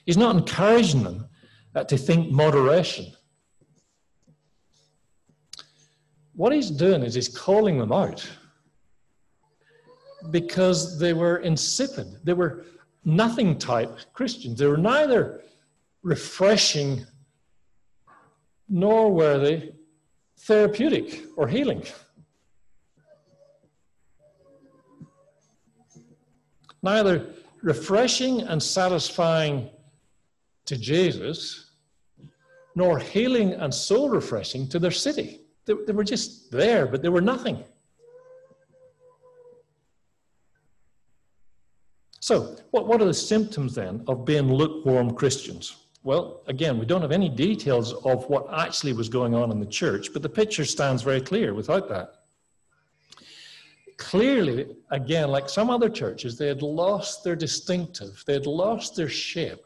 He's 0.05 0.17
not 0.17 0.35
encouraging 0.35 1.05
them 1.05 1.29
uh, 1.75 1.85
to 1.85 1.97
think 1.97 2.31
moderation. 2.31 3.07
What 6.35 6.53
he's 6.53 6.71
doing 6.71 7.03
is 7.03 7.15
he's 7.15 7.29
calling 7.29 7.79
them 7.79 7.93
out 7.93 8.29
because 10.31 10.99
they 10.99 11.12
were 11.12 11.39
insipid. 11.39 12.07
They 12.25 12.33
were 12.33 12.65
nothing 13.05 13.59
type 13.59 13.99
Christians. 14.12 14.59
They 14.59 14.67
were 14.67 14.77
neither 14.77 15.43
refreshing 16.03 17.07
nor 18.69 19.12
were 19.12 19.39
they 19.39 19.73
therapeutic 20.39 21.25
or 21.37 21.49
healing. 21.49 21.83
Neither 26.83 27.27
refreshing 27.62 28.43
and 28.43 28.62
satisfying 28.62 29.69
to 30.71 30.77
Jesus, 30.77 31.73
nor 32.77 33.00
healing 33.00 33.55
and 33.55 33.75
soul 33.75 34.09
refreshing 34.09 34.69
to 34.69 34.79
their 34.79 34.93
city. 34.93 35.41
They, 35.65 35.75
they 35.85 35.93
were 35.93 36.05
just 36.05 36.53
there, 36.53 36.87
but 36.87 37.03
they 37.03 37.09
were 37.09 37.21
nothing. 37.21 37.65
So, 42.21 42.57
what, 42.71 42.87
what 42.87 43.03
are 43.03 43.07
the 43.07 43.12
symptoms 43.12 43.75
then 43.75 44.05
of 44.07 44.25
being 44.25 44.53
lukewarm 44.55 45.17
Christians? 45.17 45.77
Well, 46.05 46.43
again, 46.47 46.79
we 46.79 46.87
don't 46.87 47.03
have 47.03 47.11
any 47.11 47.29
details 47.29 47.93
of 48.05 48.29
what 48.31 48.47
actually 48.55 48.93
was 48.93 49.09
going 49.09 49.35
on 49.35 49.50
in 49.50 49.59
the 49.59 49.67
church, 49.67 50.12
but 50.12 50.23
the 50.23 50.29
picture 50.29 50.65
stands 50.65 51.03
very 51.03 51.21
clear 51.21 51.53
without 51.53 51.89
that. 51.89 52.15
Clearly, 53.97 54.69
again, 54.93 55.31
like 55.31 55.49
some 55.49 55.69
other 55.69 55.89
churches, 55.89 56.39
they 56.39 56.47
had 56.47 56.62
lost 56.62 57.25
their 57.25 57.35
distinctive, 57.35 58.23
they 58.25 58.35
had 58.35 58.47
lost 58.47 58.95
their 58.95 59.09
shape 59.09 59.65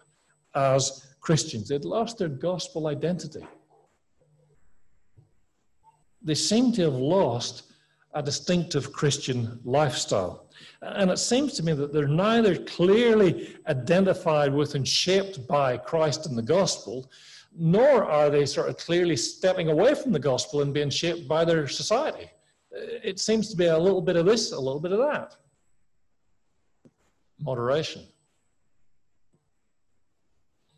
as 0.54 1.06
Christians, 1.20 1.68
they'd 1.68 1.84
lost 1.84 2.18
their 2.18 2.28
gospel 2.28 2.86
identity. 2.86 3.46
They 6.22 6.34
seem 6.34 6.72
to 6.72 6.82
have 6.82 6.94
lost 6.94 7.72
a 8.14 8.22
distinctive 8.22 8.92
Christian 8.92 9.60
lifestyle. 9.64 10.46
And 10.82 11.10
it 11.10 11.18
seems 11.18 11.54
to 11.54 11.62
me 11.62 11.72
that 11.72 11.92
they're 11.92 12.06
neither 12.06 12.56
clearly 12.56 13.56
identified 13.66 14.54
with 14.54 14.74
and 14.74 14.86
shaped 14.86 15.46
by 15.48 15.76
Christ 15.76 16.26
and 16.26 16.38
the 16.38 16.42
gospel, 16.42 17.10
nor 17.56 18.04
are 18.04 18.30
they 18.30 18.46
sort 18.46 18.68
of 18.68 18.76
clearly 18.76 19.16
stepping 19.16 19.68
away 19.68 19.94
from 19.94 20.12
the 20.12 20.18
gospel 20.18 20.62
and 20.62 20.72
being 20.72 20.90
shaped 20.90 21.26
by 21.26 21.44
their 21.44 21.66
society. 21.66 22.30
It 22.70 23.18
seems 23.18 23.50
to 23.50 23.56
be 23.56 23.66
a 23.66 23.78
little 23.78 24.02
bit 24.02 24.16
of 24.16 24.26
this, 24.26 24.52
a 24.52 24.58
little 24.60 24.80
bit 24.80 24.92
of 24.92 24.98
that. 24.98 25.36
Moderation. 27.40 28.02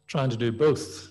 Trying 0.07 0.31
to 0.31 0.37
do 0.37 0.53
both. 0.53 1.09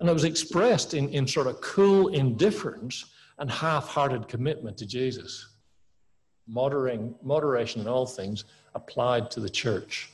And 0.00 0.08
it 0.08 0.12
was 0.12 0.24
expressed 0.24 0.94
in, 0.94 1.08
in 1.08 1.26
sort 1.26 1.46
of 1.46 1.60
cool 1.60 2.08
indifference 2.08 3.06
and 3.38 3.50
half 3.50 3.88
hearted 3.88 4.28
commitment 4.28 4.76
to 4.78 4.86
Jesus 4.86 5.48
moderating, 6.48 7.14
moderation 7.22 7.82
in 7.82 7.86
all 7.86 8.06
things 8.06 8.44
applied 8.74 9.30
to 9.30 9.40
the 9.40 9.50
church. 9.50 10.10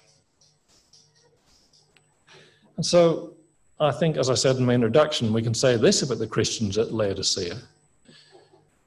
And 2.77 2.85
so 2.85 3.35
I 3.79 3.93
think, 3.93 4.17
as 4.17 4.29
I 4.29 4.35
said 4.35 4.57
in 4.57 4.67
my 4.67 4.75
introduction, 4.75 5.33
we 5.33 5.43
can 5.43 5.55
say 5.55 5.77
this 5.77 6.03
about 6.03 6.19
the 6.19 6.27
Christians 6.27 6.77
at 6.77 6.93
Laodicea 6.93 7.57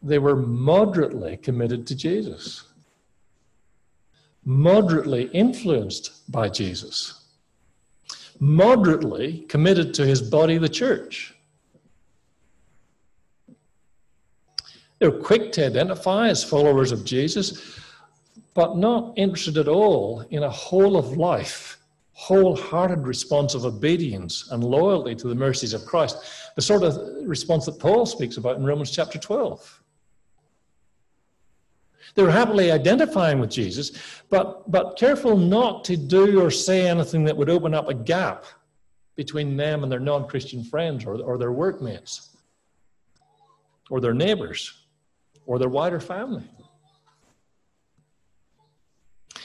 they 0.03 0.19
were 0.19 0.35
moderately 0.35 1.37
committed 1.37 1.87
to 1.87 1.95
Jesus, 1.95 2.65
moderately 4.45 5.23
influenced 5.33 6.31
by 6.31 6.47
Jesus, 6.47 7.16
moderately 8.39 9.39
committed 9.49 9.93
to 9.95 10.05
his 10.05 10.21
body, 10.21 10.57
the 10.57 10.69
church. 10.69 11.33
They're 14.99 15.11
quick 15.11 15.51
to 15.53 15.65
identify 15.65 16.29
as 16.29 16.43
followers 16.43 16.91
of 16.91 17.05
Jesus, 17.05 17.79
but 18.53 18.77
not 18.77 19.13
interested 19.15 19.57
at 19.57 19.67
all 19.67 20.21
in 20.31 20.43
a 20.43 20.49
whole 20.49 20.97
of 20.97 21.17
life, 21.17 21.77
wholehearted 22.13 23.05
response 23.05 23.53
of 23.53 23.65
obedience 23.65 24.49
and 24.51 24.63
loyalty 24.63 25.13
to 25.13 25.27
the 25.27 25.35
mercies 25.35 25.73
of 25.73 25.85
Christ, 25.85 26.17
the 26.55 26.61
sort 26.61 26.81
of 26.81 26.97
response 27.27 27.65
that 27.67 27.79
Paul 27.79 28.07
speaks 28.07 28.37
about 28.37 28.57
in 28.57 28.65
Romans 28.65 28.89
chapter 28.89 29.19
12. 29.19 29.83
They 32.15 32.23
were 32.23 32.31
happily 32.31 32.71
identifying 32.71 33.39
with 33.39 33.49
Jesus, 33.49 33.91
but, 34.29 34.69
but 34.71 34.97
careful 34.97 35.37
not 35.37 35.83
to 35.85 35.97
do 35.97 36.41
or 36.41 36.49
say 36.51 36.87
anything 36.87 37.23
that 37.25 37.37
would 37.37 37.49
open 37.49 37.73
up 37.73 37.89
a 37.89 37.93
gap 37.93 38.45
between 39.15 39.57
them 39.57 39.83
and 39.83 39.91
their 39.91 39.99
non 39.99 40.27
Christian 40.27 40.63
friends 40.63 41.05
or, 41.05 41.21
or 41.21 41.37
their 41.37 41.51
workmates 41.51 42.37
or 43.89 43.99
their 43.99 44.13
neighbors 44.13 44.73
or 45.45 45.59
their 45.59 45.69
wider 45.69 45.99
family. 45.99 46.43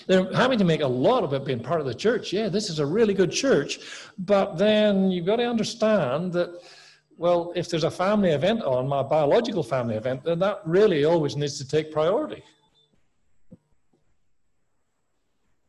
They're 0.06 0.32
happy 0.32 0.56
to 0.56 0.64
make 0.64 0.80
a 0.80 0.86
lot 0.86 1.22
of 1.22 1.32
it 1.32 1.44
being 1.44 1.60
part 1.60 1.80
of 1.80 1.86
the 1.86 1.94
church. 1.94 2.32
Yeah, 2.32 2.48
this 2.48 2.68
is 2.70 2.80
a 2.80 2.86
really 2.86 3.14
good 3.14 3.30
church. 3.30 3.80
But 4.18 4.58
then 4.58 5.10
you've 5.10 5.26
got 5.26 5.36
to 5.36 5.48
understand 5.48 6.32
that, 6.32 6.60
well, 7.22 7.52
if 7.54 7.68
there's 7.68 7.84
a 7.84 7.90
family 7.90 8.30
event 8.30 8.62
on, 8.62 8.88
my 8.88 9.00
biological 9.00 9.62
family 9.62 9.94
event, 9.94 10.24
then 10.24 10.40
that 10.40 10.60
really 10.64 11.04
always 11.04 11.36
needs 11.36 11.56
to 11.58 11.64
take 11.64 11.92
priority. 11.92 12.42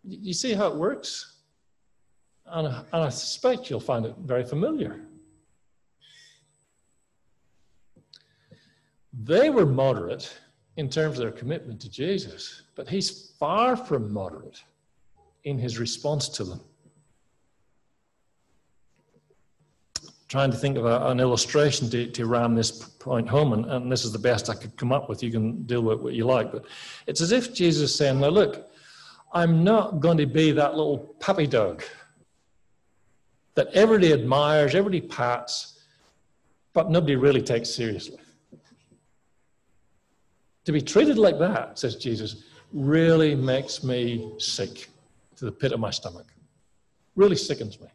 You 0.03 0.33
see 0.33 0.53
how 0.53 0.69
it 0.69 0.75
works? 0.75 1.41
And, 2.47 2.65
and 2.65 3.03
I 3.03 3.09
suspect 3.09 3.69
you'll 3.69 3.79
find 3.79 4.03
it 4.03 4.15
very 4.25 4.43
familiar. 4.43 5.01
They 9.13 9.51
were 9.51 9.67
moderate 9.67 10.35
in 10.77 10.89
terms 10.89 11.19
of 11.19 11.23
their 11.25 11.31
commitment 11.31 11.79
to 11.81 11.89
Jesus, 11.89 12.63
but 12.73 12.89
he's 12.89 13.29
far 13.37 13.77
from 13.77 14.11
moderate 14.11 14.63
in 15.43 15.59
his 15.59 15.77
response 15.77 16.29
to 16.29 16.45
them. 16.45 16.61
Trying 20.33 20.49
to 20.49 20.57
think 20.57 20.79
of 20.79 20.85
a, 20.85 21.09
an 21.09 21.19
illustration 21.19 21.91
to, 21.91 22.07
to 22.07 22.25
ram 22.25 22.55
this 22.55 22.71
point 22.71 23.29
home, 23.29 23.53
and, 23.53 23.65
and 23.67 23.91
this 23.91 24.03
is 24.03 24.11
the 24.11 24.17
best 24.17 24.49
I 24.49 24.55
could 24.55 24.75
come 24.77 24.91
up 24.91 25.07
with. 25.07 25.21
You 25.21 25.29
can 25.29 25.61
deal 25.67 25.83
with 25.83 25.99
what 25.99 26.13
you 26.13 26.25
like, 26.25 26.51
but 26.51 26.65
it's 27.05 27.21
as 27.21 27.31
if 27.31 27.53
Jesus 27.53 27.91
is 27.91 27.95
saying, 27.95 28.19
Now, 28.19 28.29
look, 28.29 28.67
I'm 29.31 29.63
not 29.63 29.99
going 29.99 30.17
to 30.17 30.25
be 30.25 30.51
that 30.51 30.71
little 30.75 30.97
puppy 31.19 31.45
dog 31.45 31.83
that 33.53 33.67
everybody 33.75 34.11
admires, 34.11 34.73
everybody 34.73 35.01
pats, 35.01 35.79
but 36.73 36.89
nobody 36.89 37.15
really 37.15 37.43
takes 37.43 37.69
seriously. 37.69 38.17
To 40.65 40.71
be 40.71 40.81
treated 40.81 41.19
like 41.19 41.37
that, 41.37 41.77
says 41.77 41.95
Jesus, 41.97 42.45
really 42.71 43.35
makes 43.35 43.83
me 43.83 44.33
sick 44.39 44.89
to 45.35 45.45
the 45.45 45.51
pit 45.51 45.73
of 45.73 45.79
my 45.79 45.91
stomach. 45.91 46.25
Really 47.15 47.35
sickens 47.35 47.79
me. 47.79 47.89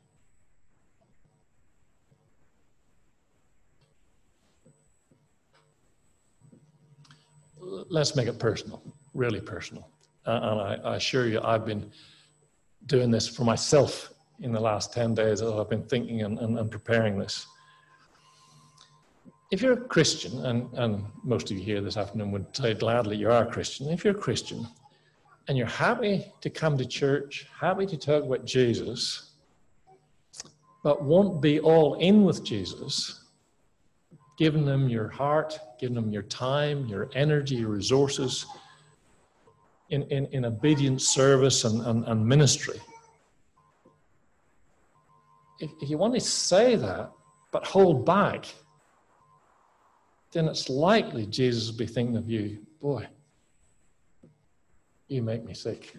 Let's 7.88 8.14
make 8.14 8.28
it 8.28 8.38
personal, 8.38 8.83
really 9.14 9.40
personal. 9.40 9.88
Uh, 10.26 10.40
and 10.42 10.61
I, 10.61 10.90
I, 10.92 10.97
assure 10.97 11.26
you, 11.26 11.40
I've 11.42 11.64
been 11.64 11.90
doing 12.87 13.11
this 13.11 13.26
for 13.26 13.45
myself 13.45 14.12
in 14.40 14.52
the 14.52 14.61
last 14.61 14.92
10 14.92 15.14
days 15.14 15.42
as 15.42 15.52
I've 15.52 15.71
been 15.71 15.85
thinking 15.85 16.23
and, 16.23 16.38
and, 16.38 16.59
and 16.59 16.71
preparing 16.71 17.18
this. 17.18 17.47
If 19.50 19.62
you're 19.62 19.73
a 19.73 19.80
Christian, 19.80 20.45
and, 20.45 20.71
and 20.75 21.04
most 21.25 21.50
of 21.50 21.57
you 21.57 21.64
here 21.64 21.80
this 21.80 21.97
afternoon 21.97 22.30
would 22.33 22.54
say 22.54 22.75
gladly 22.75 23.16
you 23.16 23.30
are 23.30 23.45
a 23.45 23.50
Christian, 23.50 23.88
if 23.88 24.04
you're 24.04 24.14
a 24.14 24.18
Christian 24.18 24.66
and 25.49 25.57
you're 25.57 25.66
happy 25.66 26.30
to 26.42 26.50
come 26.50 26.76
to 26.76 26.85
church, 26.85 27.47
happy 27.59 27.87
to 27.87 27.97
talk 27.97 28.25
about 28.25 28.45
Jesus, 28.45 29.33
but 30.85 31.02
won't 31.02 31.40
be 31.40 31.59
all 31.59 31.95
in 31.95 32.25
with 32.25 32.45
Jesus, 32.45 33.25
giving 34.37 34.66
them 34.66 34.88
your 34.90 35.09
heart, 35.09 35.59
giving 35.78 35.94
them 35.94 36.11
your 36.11 36.23
time, 36.23 36.87
your 36.87 37.11
energy, 37.14 37.56
your 37.56 37.70
resources 37.70 38.47
in, 39.90 40.02
in, 40.04 40.26
in 40.26 40.44
obedient 40.44 41.00
service 41.00 41.64
and, 41.64 41.80
and, 41.87 42.04
and 42.04 42.26
ministry. 42.26 42.80
If, 45.61 45.70
if 45.80 45.90
you 45.90 45.99
want 45.99 46.14
to 46.14 46.20
say 46.20 46.76
that, 46.76 47.11
but 47.50 47.66
hold 47.66 48.04
back, 48.04 48.47
then 50.32 50.47
it's 50.47 50.68
likely 50.68 51.26
Jesus 51.26 51.70
will 51.70 51.78
be 51.78 51.87
thinking 51.87 52.16
of 52.16 52.28
you, 52.28 52.58
boy, 52.80 53.06
you 55.08 55.23
make 55.23 55.44
me 55.44 55.54
sick. 55.54 55.97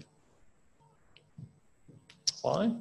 Why? 2.41 2.71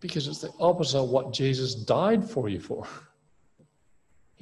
Because 0.00 0.26
it's 0.26 0.40
the 0.40 0.52
opposite 0.58 0.98
of 0.98 1.08
what 1.08 1.32
Jesus 1.32 1.74
died 1.74 2.28
for 2.28 2.48
you 2.48 2.60
for. 2.60 2.86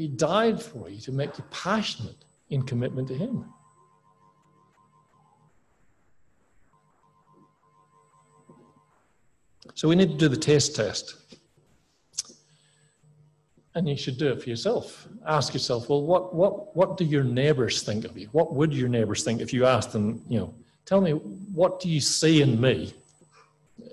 He 0.00 0.08
died 0.08 0.62
for 0.62 0.88
you 0.88 0.98
to 1.02 1.12
make 1.12 1.36
you 1.36 1.44
passionate 1.50 2.24
in 2.48 2.62
commitment 2.62 3.06
to 3.08 3.14
Him. 3.14 3.44
So 9.74 9.88
we 9.88 9.96
need 9.96 10.08
to 10.08 10.16
do 10.16 10.28
the 10.28 10.38
taste 10.38 10.74
test. 10.74 11.16
And 13.74 13.86
you 13.86 13.94
should 13.94 14.16
do 14.16 14.28
it 14.32 14.42
for 14.42 14.48
yourself. 14.48 15.06
Ask 15.26 15.52
yourself, 15.52 15.90
well, 15.90 16.02
what, 16.02 16.34
what, 16.34 16.74
what 16.74 16.96
do 16.96 17.04
your 17.04 17.22
neighbors 17.22 17.82
think 17.82 18.06
of 18.06 18.16
you? 18.16 18.28
What 18.32 18.54
would 18.54 18.72
your 18.72 18.88
neighbors 18.88 19.22
think 19.22 19.42
if 19.42 19.52
you 19.52 19.66
asked 19.66 19.92
them, 19.92 20.24
you 20.30 20.38
know, 20.38 20.54
tell 20.86 21.02
me, 21.02 21.10
what 21.10 21.78
do 21.78 21.90
you 21.90 22.00
see 22.00 22.40
in 22.40 22.58
me? 22.58 22.94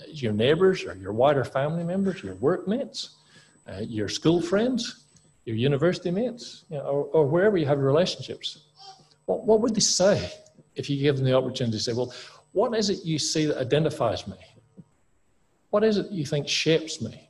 Your 0.08 0.32
neighbors 0.32 0.86
or 0.86 0.96
your 0.96 1.12
wider 1.12 1.44
family 1.44 1.84
members, 1.84 2.24
your 2.24 2.36
workmates, 2.36 3.18
uh, 3.70 3.82
your 3.82 4.08
school 4.08 4.42
friends? 4.42 5.04
Your 5.48 5.56
university 5.56 6.12
mates, 6.12 6.66
you 6.70 6.78
know, 6.78 6.84
or, 6.84 7.04
or, 7.06 7.26
wherever 7.26 7.56
you 7.56 7.66
have 7.66 7.80
relationships. 7.80 8.66
What, 9.28 9.46
what 9.46 9.62
would 9.62 9.74
they 9.74 9.80
say 9.80 10.30
if 10.76 10.90
you 10.90 11.02
give 11.02 11.16
them 11.16 11.24
the 11.24 11.34
opportunity 11.34 11.78
to 11.78 11.84
say, 11.84 11.94
well, 11.94 12.14
what 12.52 12.76
is 12.76 12.90
it 12.90 13.06
you 13.06 13.18
see 13.18 13.46
that 13.46 13.58
identifies 13.58 14.28
me? 14.28 14.36
What 15.70 15.86
is 15.86 15.98
it 16.00 16.12
you 16.12 16.26
think 16.26 16.50
shapes 16.50 17.02
me? 17.02 17.30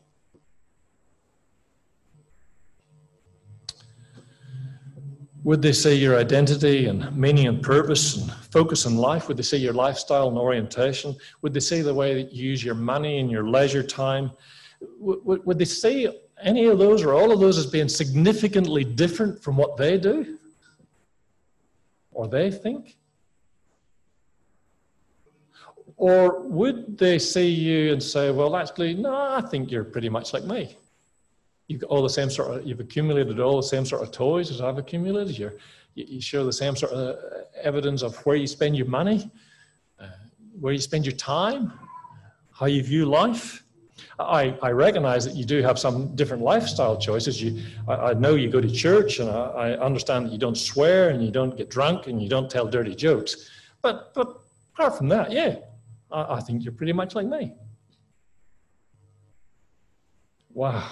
Would 5.43 5.61
they 5.61 5.71
say 5.71 5.93
your 5.93 6.17
identity 6.17 6.87
and 6.87 7.15
meaning 7.15 7.45
and 7.45 7.61
purpose 7.61 8.17
and 8.17 8.31
focus 8.31 8.85
in 8.87 8.97
life? 8.97 9.27
Would 9.27 9.37
they 9.37 9.43
say 9.43 9.57
your 9.57 9.73
lifestyle 9.73 10.27
and 10.27 10.39
orientation? 10.39 11.15
Would 11.43 11.53
they 11.53 11.59
say 11.59 11.83
the 11.83 11.93
way 11.93 12.15
that 12.15 12.33
you 12.33 12.49
use 12.49 12.63
your 12.63 12.75
money 12.75 13.19
and 13.19 13.29
your 13.29 13.47
leisure 13.47 13.83
time? 13.83 14.31
Would, 14.99 15.23
would, 15.23 15.45
would 15.45 15.59
they 15.59 15.65
say 15.65 16.07
any 16.41 16.65
of 16.65 16.77
those 16.77 17.03
or 17.03 17.13
all 17.13 17.31
of 17.31 17.39
those 17.39 17.57
as 17.57 17.65
being 17.65 17.89
significantly 17.89 18.83
different 18.83 19.41
from 19.41 19.57
what 19.57 19.77
they 19.77 19.97
do 19.97 20.37
or 22.11 22.27
they 22.27 22.51
think? 22.51 22.97
Or 25.95 26.41
would 26.41 26.97
they 26.97 27.17
see 27.17 27.47
you 27.47 27.91
and 27.91 28.01
say, 28.01 28.29
well, 28.29 28.55
actually, 28.55 28.93
no, 28.93 29.15
I 29.15 29.41
think 29.41 29.71
you're 29.71 29.83
pretty 29.83 30.09
much 30.09 30.31
like 30.31 30.43
me. 30.43 30.77
You've 31.67 31.81
got 31.81 31.89
all 31.89 32.03
the 32.03 32.09
same 32.09 32.29
sort 32.29 32.51
of, 32.51 32.67
you've 32.67 32.79
accumulated 32.79 33.39
all 33.39 33.57
the 33.57 33.63
same 33.67 33.83
sort 33.83 34.03
of 34.03 34.11
toys 34.11 34.51
as 34.51 34.61
I've 34.61 34.77
accumulated. 34.77 35.37
You're, 35.37 35.55
you 35.95 36.21
show 36.21 36.45
the 36.45 36.53
same 36.53 36.75
sort 36.75 36.91
of 36.91 37.17
evidence 37.61 38.03
of 38.03 38.15
where 38.25 38.35
you 38.35 38.45
spend 38.45 38.77
your 38.77 38.85
money, 38.85 39.31
uh, 39.99 40.05
where 40.59 40.71
you 40.71 40.79
spend 40.79 41.03
your 41.05 41.15
time, 41.15 41.73
how 42.53 42.67
you 42.67 42.83
view 42.83 43.05
life. 43.05 43.63
I, 44.19 44.57
I 44.63 44.71
recognize 44.71 45.25
that 45.25 45.35
you 45.35 45.45
do 45.45 45.61
have 45.61 45.77
some 45.77 46.15
different 46.15 46.41
lifestyle 46.41 46.97
choices. 46.97 47.41
You, 47.41 47.61
I, 47.87 47.93
I 47.93 48.13
know 48.13 48.33
you 48.33 48.49
go 48.49 48.59
to 48.59 48.69
church, 48.69 49.19
and 49.19 49.29
I, 49.29 49.33
I, 49.33 49.79
understand 49.79 50.25
that 50.25 50.31
you 50.31 50.39
don't 50.39 50.57
swear, 50.57 51.09
and 51.09 51.23
you 51.23 51.29
don't 51.29 51.55
get 51.55 51.69
drunk, 51.69 52.07
and 52.07 52.21
you 52.21 52.27
don't 52.27 52.49
tell 52.49 52.67
dirty 52.67 52.95
jokes. 52.95 53.49
But, 53.83 54.15
but 54.15 54.41
apart 54.73 54.97
from 54.97 55.07
that, 55.09 55.31
yeah, 55.31 55.57
I, 56.11 56.35
I 56.35 56.39
think 56.39 56.63
you're 56.63 56.73
pretty 56.73 56.93
much 56.93 57.13
like 57.13 57.27
me. 57.27 57.53
Wow. 60.51 60.89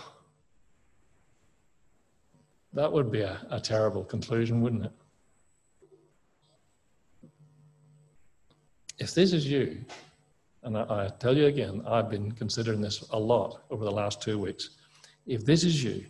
That 2.73 2.91
would 2.91 3.11
be 3.11 3.21
a, 3.21 3.39
a 3.49 3.59
terrible 3.59 4.03
conclusion, 4.03 4.61
wouldn't 4.61 4.85
it? 4.85 4.91
If 8.99 9.15
this 9.15 9.33
is 9.33 9.47
you, 9.47 9.83
and 10.65 10.77
I, 10.77 10.81
I, 10.81 11.09
tell 11.19 11.37
you 11.37 11.45
again, 11.45 11.83
I've 11.87 12.09
been 12.09 12.31
considering 12.31 12.81
this 12.81 13.01
a 13.11 13.19
lot 13.19 13.61
over 13.69 13.85
the 13.85 13.91
last 13.91 14.21
two 14.21 14.39
weeks. 14.39 14.71
If 15.27 15.45
this 15.45 15.63
is 15.63 15.83
you, 15.83 16.05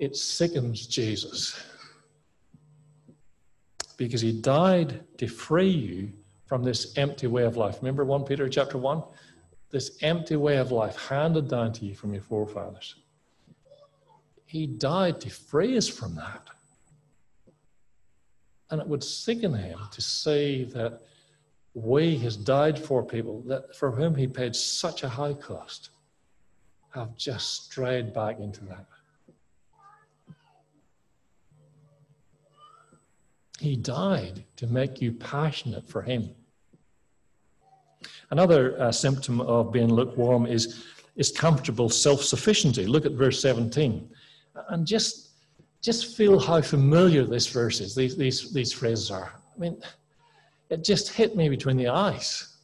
it 0.00 0.16
sickens 0.16 0.86
Jesus 0.86 1.64
because 3.96 4.20
he 4.20 4.32
died 4.32 5.04
to 5.18 5.28
free 5.28 5.70
you 5.70 6.12
from 6.46 6.62
this 6.62 6.96
empty 6.96 7.26
way 7.26 7.44
of 7.44 7.56
life. 7.56 7.78
Remember 7.80 8.04
1 8.04 8.24
Peter 8.24 8.48
chapter 8.48 8.78
1? 8.78 9.02
This 9.70 9.98
empty 10.02 10.36
way 10.36 10.56
of 10.56 10.72
life 10.72 10.96
handed 11.08 11.48
down 11.48 11.72
to 11.74 11.84
you 11.84 11.94
from 11.94 12.14
your 12.14 12.22
forefathers. 12.22 12.96
He 14.46 14.66
died 14.66 15.20
to 15.20 15.30
free 15.30 15.76
us 15.76 15.88
from 15.88 16.14
that. 16.16 16.42
And 18.70 18.80
it 18.80 18.88
would 18.88 19.04
sicken 19.04 19.54
him 19.54 19.78
to 19.92 20.00
say 20.00 20.64
that 20.64 21.02
we 21.74 22.16
has 22.18 22.36
died 22.36 22.78
for 22.78 23.04
people 23.04 23.42
that 23.42 23.76
for 23.76 23.90
whom 23.90 24.14
he 24.14 24.26
paid 24.26 24.54
such 24.54 25.02
a 25.02 25.08
high 25.08 25.34
cost 25.34 25.90
have 26.90 27.16
just 27.16 27.64
strayed 27.64 28.12
back 28.12 28.40
into 28.40 28.64
that. 28.64 28.86
He 33.60 33.76
died 33.76 34.44
to 34.56 34.66
make 34.66 35.00
you 35.00 35.12
passionate 35.12 35.88
for 35.88 36.02
him. 36.02 36.30
Another 38.30 38.80
uh, 38.80 38.92
symptom 38.92 39.40
of 39.40 39.72
being 39.72 39.92
lukewarm 39.92 40.46
is, 40.46 40.84
is 41.16 41.32
comfortable 41.32 41.88
self 41.88 42.22
sufficiency. 42.22 42.86
Look 42.86 43.04
at 43.04 43.12
verse 43.12 43.40
17 43.42 44.08
and 44.70 44.86
just, 44.86 45.30
just 45.82 46.16
feel 46.16 46.38
how 46.38 46.60
familiar 46.60 47.24
this 47.24 47.46
verse 47.46 47.80
is, 47.80 47.94
these, 47.94 48.16
these, 48.16 48.52
these 48.52 48.72
phrases 48.72 49.10
are. 49.10 49.32
I 49.56 49.58
mean, 49.58 49.80
it 50.70 50.84
just 50.84 51.10
hit 51.10 51.36
me 51.36 51.48
between 51.48 51.76
the 51.76 51.88
eyes 51.88 52.56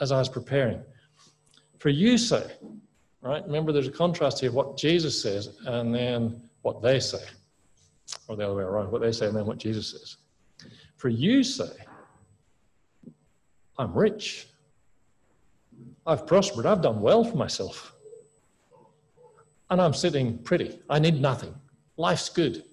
as 0.00 0.12
I 0.12 0.18
was 0.18 0.28
preparing. 0.28 0.82
For 1.78 1.88
you 1.88 2.18
say, 2.18 2.50
right? 3.22 3.44
Remember, 3.46 3.72
there's 3.72 3.88
a 3.88 3.92
contrast 3.92 4.40
here 4.40 4.52
what 4.52 4.76
Jesus 4.76 5.20
says 5.20 5.58
and 5.66 5.94
then 5.94 6.42
what 6.62 6.82
they 6.82 7.00
say, 7.00 7.24
or 8.28 8.36
the 8.36 8.44
other 8.44 8.54
way 8.54 8.62
around, 8.62 8.90
what 8.90 9.00
they 9.00 9.12
say 9.12 9.26
and 9.26 9.36
then 9.36 9.46
what 9.46 9.58
Jesus 9.58 9.90
says. 9.92 10.16
For 10.96 11.08
you 11.08 11.42
say, 11.42 11.70
I'm 13.78 13.94
rich. 13.94 14.46
I've 16.06 16.26
prospered. 16.26 16.66
I've 16.66 16.82
done 16.82 17.00
well 17.00 17.24
for 17.24 17.36
myself. 17.36 17.94
And 19.70 19.80
I'm 19.80 19.94
sitting 19.94 20.36
pretty. 20.38 20.80
I 20.90 20.98
need 20.98 21.20
nothing. 21.20 21.54
Life's 21.96 22.28
good. 22.28 22.64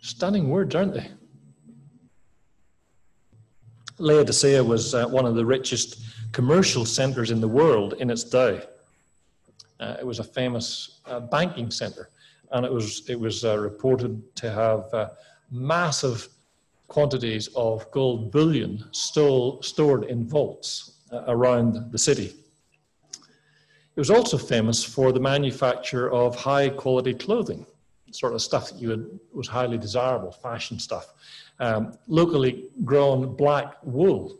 Stunning 0.00 0.48
words, 0.48 0.74
aren't 0.74 0.94
they? 0.94 1.10
Laodicea 3.98 4.64
was 4.64 4.94
uh, 4.94 5.06
one 5.06 5.26
of 5.26 5.34
the 5.34 5.44
richest 5.44 6.00
commercial 6.32 6.86
centers 6.86 7.30
in 7.30 7.40
the 7.40 7.48
world 7.48 7.94
in 7.98 8.10
its 8.10 8.24
day. 8.24 8.62
Uh, 9.78 9.96
it 9.98 10.06
was 10.06 10.18
a 10.18 10.24
famous 10.24 11.00
uh, 11.06 11.20
banking 11.20 11.70
center, 11.70 12.08
and 12.52 12.64
it 12.64 12.72
was, 12.72 13.08
it 13.10 13.18
was 13.18 13.44
uh, 13.44 13.58
reported 13.58 14.22
to 14.36 14.50
have 14.50 14.92
uh, 14.94 15.10
massive 15.50 16.28
quantities 16.88 17.48
of 17.54 17.88
gold 17.90 18.32
bullion 18.32 18.82
stored 18.92 20.04
in 20.04 20.26
vaults 20.26 21.02
uh, 21.12 21.24
around 21.28 21.92
the 21.92 21.98
city. 21.98 22.32
It 23.12 24.00
was 24.00 24.10
also 24.10 24.38
famous 24.38 24.82
for 24.82 25.12
the 25.12 25.20
manufacture 25.20 26.10
of 26.10 26.34
high 26.34 26.70
quality 26.70 27.12
clothing 27.12 27.66
sort 28.12 28.34
of 28.34 28.42
stuff 28.42 28.70
that 28.70 28.80
you 28.80 28.88
would, 28.88 29.20
was 29.32 29.48
highly 29.48 29.78
desirable, 29.78 30.32
fashion 30.32 30.78
stuff. 30.78 31.14
Um, 31.58 31.98
locally 32.06 32.68
grown 32.84 33.36
black 33.36 33.74
wool. 33.82 34.38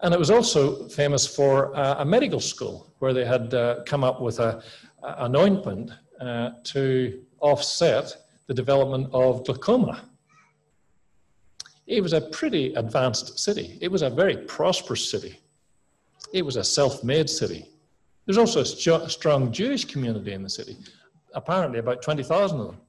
And 0.00 0.12
it 0.12 0.18
was 0.18 0.30
also 0.30 0.88
famous 0.88 1.26
for 1.26 1.76
uh, 1.76 1.96
a 1.98 2.04
medical 2.04 2.40
school 2.40 2.92
where 2.98 3.12
they 3.12 3.24
had 3.24 3.54
uh, 3.54 3.82
come 3.86 4.02
up 4.02 4.20
with 4.20 4.40
a, 4.40 4.62
an 5.02 5.36
ointment 5.36 5.92
uh, 6.20 6.50
to 6.64 7.22
offset 7.40 8.16
the 8.46 8.54
development 8.54 9.08
of 9.12 9.44
glaucoma. 9.44 10.02
It 11.86 12.02
was 12.02 12.12
a 12.12 12.20
pretty 12.20 12.74
advanced 12.74 13.38
city. 13.38 13.78
It 13.80 13.90
was 13.90 14.02
a 14.02 14.10
very 14.10 14.36
prosperous 14.36 15.10
city. 15.10 15.40
It 16.32 16.44
was 16.44 16.56
a 16.56 16.64
self 16.64 17.04
made 17.04 17.28
city. 17.28 17.68
There's 18.26 18.38
also 18.38 18.60
a 18.60 19.10
strong 19.10 19.52
Jewish 19.52 19.84
community 19.84 20.32
in 20.32 20.42
the 20.42 20.50
city, 20.50 20.76
apparently 21.34 21.78
about 21.78 22.02
20,000 22.02 22.60
of 22.60 22.66
them. 22.68 22.80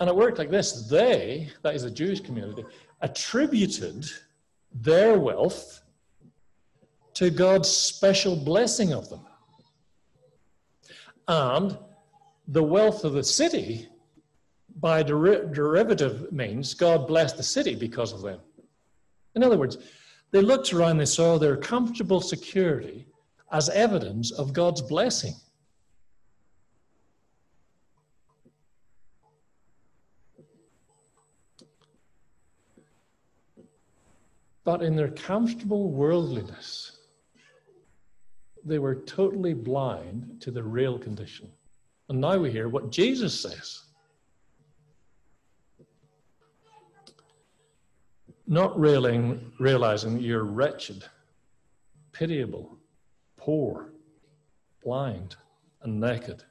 And 0.00 0.08
it 0.08 0.14
worked 0.14 0.38
like 0.38 0.50
this 0.50 0.88
they, 0.88 1.50
that 1.62 1.74
is 1.74 1.82
the 1.82 1.90
Jewish 1.90 2.20
community, 2.20 2.64
attributed 3.00 4.06
their 4.72 5.18
wealth 5.18 5.82
to 7.14 7.30
God's 7.30 7.68
special 7.68 8.36
blessing 8.36 8.92
of 8.92 9.08
them. 9.08 9.26
And 11.26 11.76
the 12.46 12.62
wealth 12.62 13.04
of 13.04 13.12
the 13.12 13.24
city, 13.24 13.88
by 14.80 15.02
der- 15.02 15.46
derivative 15.46 16.32
means, 16.32 16.74
God 16.74 17.08
blessed 17.08 17.36
the 17.36 17.42
city 17.42 17.74
because 17.74 18.12
of 18.12 18.22
them. 18.22 18.40
In 19.34 19.42
other 19.42 19.58
words, 19.58 19.78
they 20.30 20.40
looked 20.40 20.72
around, 20.72 20.98
they 20.98 21.06
saw 21.06 21.38
their 21.38 21.56
comfortable 21.56 22.20
security 22.20 23.06
as 23.52 23.68
evidence 23.70 24.30
of 24.30 24.52
God's 24.52 24.82
blessing. 24.82 25.34
But 34.68 34.82
in 34.82 34.96
their 34.96 35.08
comfortable 35.08 35.88
worldliness, 35.88 36.98
they 38.62 38.78
were 38.78 38.96
totally 38.96 39.54
blind 39.54 40.42
to 40.42 40.50
the 40.50 40.62
real 40.62 40.98
condition. 40.98 41.50
And 42.10 42.20
now 42.20 42.36
we 42.36 42.50
hear 42.50 42.68
what 42.68 42.90
Jesus 42.90 43.40
says. 43.40 43.84
Not 48.46 48.78
realizing, 48.78 49.50
realizing 49.58 50.20
you're 50.20 50.44
wretched, 50.44 51.02
pitiable, 52.12 52.76
poor, 53.38 53.94
blind, 54.84 55.36
and 55.80 55.98
naked. 55.98 56.44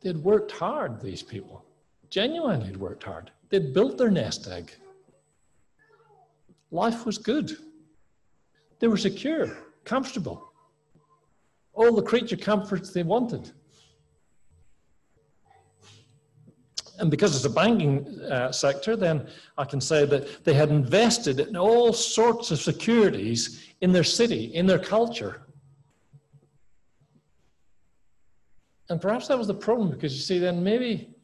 They'd 0.00 0.18
worked 0.18 0.52
hard, 0.52 1.00
these 1.00 1.24
people. 1.24 1.65
Genuinely 2.10 2.66
had 2.66 2.76
worked 2.76 3.04
hard. 3.04 3.30
They'd 3.50 3.72
built 3.72 3.98
their 3.98 4.10
nest 4.10 4.46
egg. 4.48 4.72
Life 6.70 7.06
was 7.06 7.18
good. 7.18 7.56
They 8.78 8.88
were 8.88 8.96
secure, 8.96 9.56
comfortable. 9.84 10.52
All 11.72 11.92
the 11.92 12.02
creature 12.02 12.36
comforts 12.36 12.92
they 12.92 13.02
wanted. 13.02 13.52
and 16.98 17.10
because 17.10 17.36
it's 17.36 17.44
a 17.44 17.50
banking 17.50 18.20
uh, 18.22 18.50
sector, 18.52 18.96
then 18.96 19.28
I 19.58 19.64
can 19.64 19.80
say 19.80 20.06
that 20.06 20.44
they 20.44 20.54
had 20.54 20.70
invested 20.70 21.40
in 21.40 21.56
all 21.56 21.92
sorts 21.92 22.50
of 22.50 22.60
securities 22.60 23.72
in 23.80 23.92
their 23.92 24.04
city, 24.04 24.54
in 24.54 24.66
their 24.66 24.78
culture. 24.78 25.42
And 28.88 29.00
perhaps 29.00 29.28
that 29.28 29.36
was 29.36 29.46
the 29.46 29.54
problem 29.54 29.90
because 29.90 30.14
you 30.14 30.20
see, 30.20 30.38
then 30.38 30.62
maybe 30.62 31.15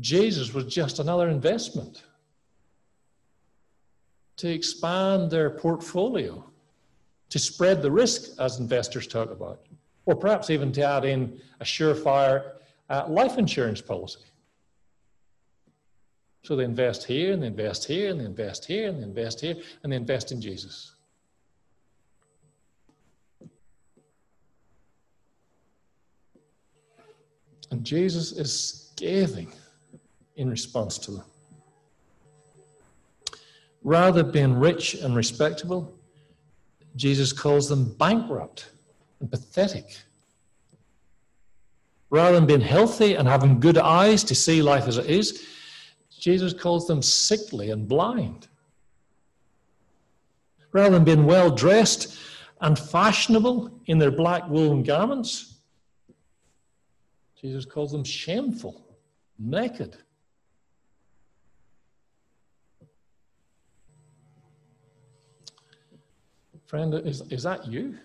Jesus 0.00 0.54
was 0.54 0.64
just 0.66 0.98
another 0.98 1.28
investment 1.28 2.02
to 4.36 4.48
expand 4.48 5.30
their 5.30 5.50
portfolio, 5.50 6.44
to 7.28 7.38
spread 7.38 7.82
the 7.82 7.90
risk, 7.90 8.38
as 8.40 8.58
investors 8.58 9.06
talk 9.06 9.30
about, 9.30 9.60
or 10.06 10.16
perhaps 10.16 10.50
even 10.50 10.72
to 10.72 10.82
add 10.82 11.04
in 11.04 11.40
a 11.60 11.64
surefire 11.64 12.52
uh, 12.88 13.06
life 13.08 13.38
insurance 13.38 13.80
policy. 13.80 14.20
So 16.44 16.56
they 16.56 16.64
invest 16.64 17.04
here 17.04 17.32
and 17.32 17.42
they 17.42 17.46
invest 17.46 17.84
here 17.84 18.10
and 18.10 18.18
they 18.18 18.24
invest 18.24 18.64
here 18.64 18.88
and 18.88 18.98
they 18.98 19.04
invest 19.04 19.40
here 19.40 19.56
and 19.82 19.92
they 19.92 19.96
invest 19.96 20.32
in 20.32 20.40
Jesus. 20.40 20.96
And 27.70 27.84
Jesus 27.84 28.32
is 28.32 28.90
scathing 28.92 29.52
in 30.42 30.50
response 30.50 30.98
to 30.98 31.12
them. 31.12 31.24
Rather 33.82 34.22
than 34.22 34.32
being 34.32 34.54
rich 34.54 34.94
and 34.94 35.16
respectable, 35.16 35.94
Jesus 36.96 37.32
calls 37.32 37.68
them 37.68 37.94
bankrupt 37.94 38.70
and 39.20 39.30
pathetic. 39.30 39.96
Rather 42.10 42.34
than 42.34 42.46
being 42.46 42.60
healthy 42.60 43.14
and 43.14 43.26
having 43.26 43.58
good 43.58 43.78
eyes 43.78 44.22
to 44.24 44.34
see 44.34 44.60
life 44.60 44.86
as 44.86 44.98
it 44.98 45.06
is, 45.06 45.46
Jesus 46.18 46.52
calls 46.52 46.86
them 46.86 47.00
sickly 47.00 47.70
and 47.70 47.88
blind. 47.88 48.48
Rather 50.72 50.90
than 50.90 51.04
being 51.04 51.24
well 51.24 51.50
dressed 51.50 52.18
and 52.60 52.78
fashionable 52.78 53.70
in 53.86 53.98
their 53.98 54.10
black 54.10 54.48
woolen 54.48 54.82
garments, 54.82 55.60
Jesus 57.40 57.64
calls 57.64 57.90
them 57.90 58.04
shameful, 58.04 58.80
naked. 59.38 59.96
Friend, 66.72 66.94
is, 66.94 67.20
is 67.28 67.42
that 67.42 67.66
you? 67.66 67.98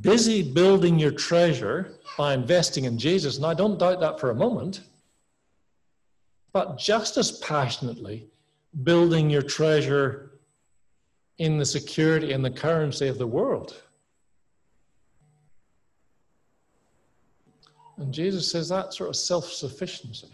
Busy 0.00 0.42
building 0.42 0.98
your 0.98 1.12
treasure 1.12 1.92
by 2.18 2.34
investing 2.34 2.86
in 2.86 2.98
Jesus, 2.98 3.36
and 3.36 3.46
I 3.46 3.54
don't 3.54 3.78
doubt 3.78 4.00
that 4.00 4.18
for 4.18 4.30
a 4.30 4.34
moment, 4.34 4.80
but 6.52 6.76
just 6.76 7.16
as 7.16 7.38
passionately 7.38 8.26
building 8.82 9.30
your 9.30 9.42
treasure 9.42 10.40
in 11.38 11.56
the 11.56 11.64
security 11.64 12.32
and 12.32 12.44
the 12.44 12.50
currency 12.50 13.06
of 13.06 13.18
the 13.18 13.28
world. 13.28 13.80
And 17.96 18.12
Jesus 18.12 18.50
says 18.50 18.70
that 18.70 18.92
sort 18.92 19.08
of 19.08 19.14
self 19.14 19.44
sufficiency 19.44 20.32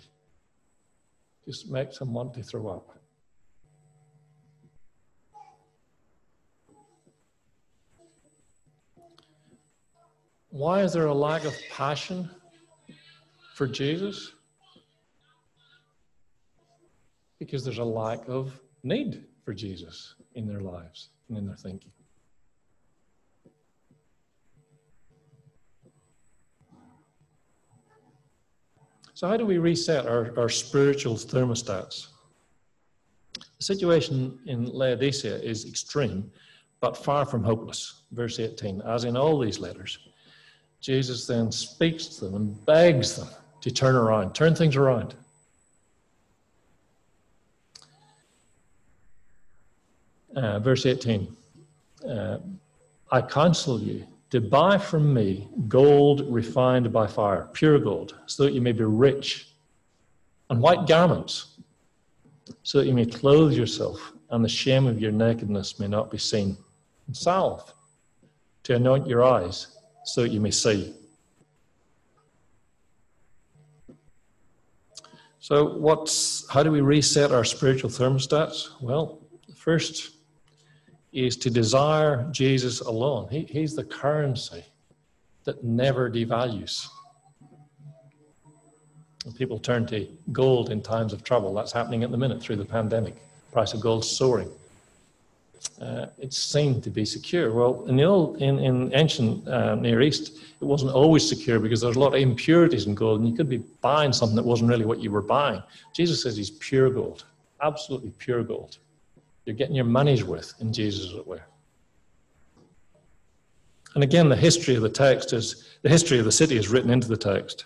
just 1.45 1.71
makes 1.71 2.01
him 2.01 2.15
want 2.15 2.33
to 2.33 2.43
throw 2.43 2.69
up. 2.69 3.02
Why 10.53 10.83
is 10.83 10.93
there 10.93 11.07
a 11.07 11.15
lack 11.15 11.47
of 11.47 11.55
passion 11.71 12.29
for 13.55 13.67
Jesus? 13.67 14.33
Because 17.39 17.65
there's 17.65 17.79
a 17.79 17.85
lack 17.85 18.29
of 18.29 18.61
need 18.83 19.25
for 19.47 19.55
Jesus 19.55 20.15
in 20.35 20.47
their 20.47 20.61
lives 20.61 21.09
and 21.31 21.39
in 21.39 21.47
their 21.47 21.57
thinking. 21.57 21.91
So, 29.15 29.29
how 29.29 29.39
do 29.39 29.47
we 29.47 29.57
reset 29.57 30.07
our, 30.07 30.39
our 30.39 30.51
spiritual 30.51 31.15
thermostats? 31.15 32.09
The 33.39 33.65
situation 33.65 34.39
in 34.45 34.67
Laodicea 34.67 35.37
is 35.37 35.65
extreme, 35.65 36.31
but 36.81 36.95
far 36.95 37.25
from 37.25 37.43
hopeless. 37.43 38.03
Verse 38.13 38.39
18, 38.39 38.83
as 38.83 39.05
in 39.05 39.17
all 39.17 39.39
these 39.39 39.59
letters. 39.59 39.99
Jesus 40.83 41.29
then 41.29 41.53
speaks 41.53 42.07
to 42.07 42.25
them 42.25 42.35
and 42.35 42.67
begs 42.67 43.15
them 43.17 43.29
to 43.61 43.71
turn 43.71 43.95
around, 43.95 44.35
turn 44.35 44.53
things 44.53 44.75
around. 44.75 45.15
Uh, 50.35 50.59
verse 50.59 50.85
18 50.87 51.37
uh, 52.09 52.39
I 53.13 53.21
counsel 53.21 53.81
you 53.81 54.05
to 54.31 54.41
buy 54.41 54.77
from 54.77 55.15
me 55.15 55.49
gold 55.69 56.23
refined 56.29 56.93
by 56.93 57.07
fire, 57.07 57.49
pure 57.53 57.79
gold, 57.79 58.19
so 58.27 58.43
that 58.43 58.53
you 58.53 58.61
may 58.61 58.73
be 58.73 58.83
rich, 58.83 59.51
and 60.51 60.61
white 60.61 60.89
garments, 60.89 61.59
so 62.65 62.79
that 62.79 62.87
you 62.87 62.95
may 62.95 63.07
clothe 63.07 63.53
yourself, 63.53 64.15
and 64.31 64.45
the 64.45 64.49
shame 64.49 64.87
of 64.87 65.01
your 65.01 65.13
nakedness 65.13 65.79
may 65.79 65.87
not 65.87 66.11
be 66.11 66.19
seen, 66.19 66.57
and 67.07 67.17
salve 67.17 67.73
to 68.65 68.75
anoint 68.75 69.07
your 69.07 69.23
eyes 69.23 69.72
so 70.05 70.23
you 70.23 70.41
may 70.41 70.51
see. 70.51 70.95
So, 75.41 75.77
what's 75.77 76.49
how 76.49 76.63
do 76.63 76.71
we 76.71 76.81
reset 76.81 77.33
our 77.33 77.45
spiritual 77.45 77.91
thermostats? 77.91 78.69
Well, 78.81 79.19
first 79.57 80.11
is 81.13 81.37
to 81.39 81.51
desire 81.51 82.29
Jesus 82.31 82.81
alone. 82.81 83.29
He, 83.29 83.43
he's 83.43 83.75
the 83.75 83.85
currency 83.85 84.65
that 85.45 85.65
never 85.65 86.11
devalues. 86.11 86.87
People 89.37 89.59
turn 89.59 89.87
to 89.87 90.09
gold 90.33 90.71
in 90.71 90.81
times 90.81 91.13
of 91.13 91.23
trouble. 91.23 91.55
That's 91.55 91.73
happening 91.73 92.03
at 92.03 92.11
the 92.11 92.17
minute 92.17 92.41
through 92.41 92.57
the 92.57 92.65
pandemic. 92.65 93.17
Price 93.53 93.75
of 93.75 93.81
gold 93.81 94.05
soaring. 94.05 94.51
Uh, 95.83 96.07
it's 96.19 96.39
seen 96.39 96.81
to 96.81 96.91
be 96.91 97.05
secure. 97.05 97.53
Well, 97.53 97.85
in 97.89 97.97
the 97.97 98.05
old, 98.05 98.41
in, 98.41 98.61
in 98.61 98.95
ancient 98.95 99.49
uh, 99.49 99.75
Near 99.75 100.01
East, 100.01 100.39
it 100.61 100.65
wasn't 100.65 100.93
always 100.93 101.29
secure 101.29 101.59
because 101.59 101.81
there's 101.81 101.97
a 101.97 101.99
lot 101.99 102.15
of 102.15 102.21
impurities 102.21 102.87
in 102.87 102.95
gold, 102.95 103.19
and 103.19 103.29
you 103.29 103.35
could 103.35 103.49
be 103.49 103.65
buying 103.81 104.13
something 104.13 104.37
that 104.37 104.45
wasn't 104.45 104.71
really 104.71 104.85
what 104.85 105.01
you 105.01 105.11
were 105.11 105.23
buying. 105.23 105.61
Jesus 105.93 106.23
says 106.23 106.37
he's 106.37 106.51
pure 106.51 106.89
gold, 106.89 107.25
absolutely 107.63 108.11
pure 108.19 108.45
gold. 108.45 108.79
You're 109.45 109.57
getting 109.57 109.75
your 109.75 109.85
money's 109.85 110.23
worth 110.23 110.55
in 110.61 110.73
Jesus, 110.73 111.11
as 111.11 111.17
it 111.19 111.27
were. 111.27 111.43
And 113.97 114.05
again, 114.05 114.29
the 114.29 114.37
history 114.37 114.77
of 114.77 114.83
the 114.83 114.89
text 114.89 115.33
is 115.33 115.79
the 115.83 115.89
history 115.89 116.21
of 116.21 116.25
the 116.25 116.33
city 116.33 116.57
is 116.57 116.69
written 116.69 116.91
into 116.91 117.09
the 117.09 117.17
text. 117.17 117.65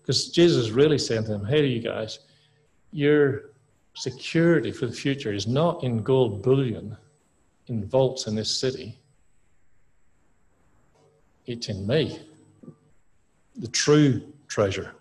Because 0.00 0.28
Jesus 0.28 0.70
really 0.70 0.98
saying 0.98 1.24
to 1.24 1.30
them, 1.30 1.44
hey, 1.44 1.64
you 1.66 1.80
guys, 1.80 2.18
your 2.90 3.50
security 3.94 4.72
for 4.72 4.86
the 4.86 4.92
future 4.92 5.32
is 5.32 5.46
not 5.46 5.84
in 5.84 6.02
gold 6.02 6.42
bullion, 6.42 6.96
in 7.68 7.84
vaults 7.84 8.26
in 8.26 8.34
this 8.34 8.50
city. 8.50 8.98
It's 11.46 11.68
in 11.68 11.86
me, 11.86 12.20
the 13.56 13.68
true 13.68 14.22
treasure. 14.48 14.94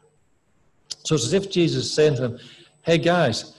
So 1.04 1.15
it's 1.15 1.26
as 1.26 1.34
if 1.34 1.49
Jesus 1.49 1.86
is 1.86 1.93
saying 1.93 2.15
to 2.15 2.21
them, 2.21 2.39
hey, 2.82 2.97
guys, 2.97 3.58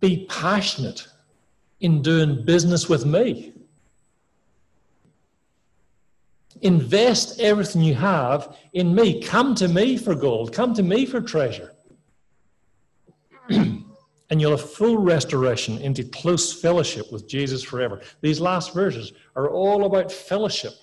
be 0.00 0.26
passionate 0.28 1.06
in 1.80 2.02
doing 2.02 2.44
business 2.44 2.88
with 2.88 3.06
me. 3.06 3.52
Invest 6.62 7.40
everything 7.40 7.82
you 7.82 7.94
have 7.94 8.56
in 8.74 8.94
me. 8.94 9.22
Come 9.22 9.54
to 9.56 9.68
me 9.68 9.96
for 9.96 10.14
gold. 10.14 10.52
Come 10.52 10.74
to 10.74 10.82
me 10.82 11.06
for 11.06 11.20
treasure. 11.20 11.72
and 14.30 14.40
you'll 14.40 14.56
have 14.56 14.70
full 14.70 14.96
restoration 14.96 15.78
into 15.78 16.04
close 16.04 16.52
fellowship 16.52 17.10
with 17.12 17.28
Jesus 17.28 17.62
forever. 17.62 18.00
These 18.20 18.40
last 18.40 18.72
verses 18.72 19.12
are 19.34 19.50
all 19.50 19.84
about 19.84 20.10
fellowship 20.10 20.74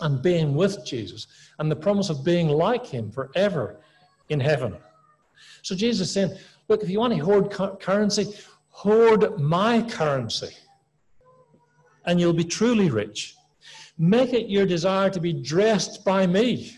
and 0.00 0.22
being 0.22 0.54
with 0.54 0.84
Jesus 0.84 1.26
and 1.58 1.70
the 1.70 1.76
promise 1.76 2.08
of 2.08 2.24
being 2.24 2.48
like 2.48 2.86
him 2.86 3.10
forever 3.10 3.80
in 4.30 4.40
heaven. 4.40 4.76
So 5.60 5.74
Jesus 5.74 6.08
is 6.08 6.14
saying, 6.14 6.36
look, 6.68 6.82
if 6.82 6.90
you 6.90 6.98
want 6.98 7.14
to 7.14 7.18
hoard 7.20 7.50
currency, 7.80 8.34
hoard 8.68 9.38
my 9.38 9.82
currency 9.82 10.56
and 12.06 12.18
you'll 12.18 12.32
be 12.32 12.44
truly 12.44 12.90
rich. 12.90 13.36
Make 13.98 14.32
it 14.32 14.48
your 14.48 14.66
desire 14.66 15.10
to 15.10 15.20
be 15.20 15.32
dressed 15.32 16.04
by 16.04 16.26
me 16.26 16.76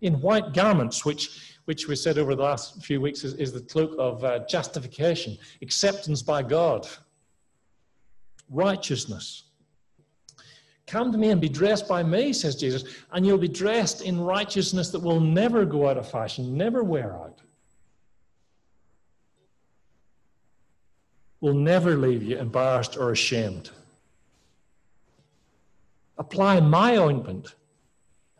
in 0.00 0.20
white 0.20 0.54
garments, 0.54 1.04
which, 1.04 1.51
which 1.64 1.88
we 1.88 1.96
said 1.96 2.18
over 2.18 2.34
the 2.34 2.42
last 2.42 2.82
few 2.84 3.00
weeks 3.00 3.24
is, 3.24 3.34
is 3.34 3.52
the 3.52 3.60
cloak 3.60 3.94
of 3.98 4.24
uh, 4.24 4.40
justification, 4.46 5.36
acceptance 5.62 6.22
by 6.22 6.42
God, 6.42 6.88
righteousness. 8.50 9.44
Come 10.86 11.12
to 11.12 11.18
me 11.18 11.30
and 11.30 11.40
be 11.40 11.48
dressed 11.48 11.88
by 11.88 12.02
me, 12.02 12.32
says 12.32 12.56
Jesus, 12.56 12.84
and 13.12 13.24
you'll 13.24 13.38
be 13.38 13.48
dressed 13.48 14.02
in 14.02 14.20
righteousness 14.20 14.90
that 14.90 15.00
will 15.00 15.20
never 15.20 15.64
go 15.64 15.88
out 15.88 15.96
of 15.96 16.10
fashion, 16.10 16.56
never 16.56 16.82
wear 16.82 17.14
out. 17.14 17.40
Will 21.40 21.54
never 21.54 21.96
leave 21.96 22.22
you 22.22 22.38
embarrassed 22.38 22.96
or 22.96 23.10
ashamed 23.10 23.70
apply 26.18 26.60
my 26.60 26.96
ointment 26.96 27.54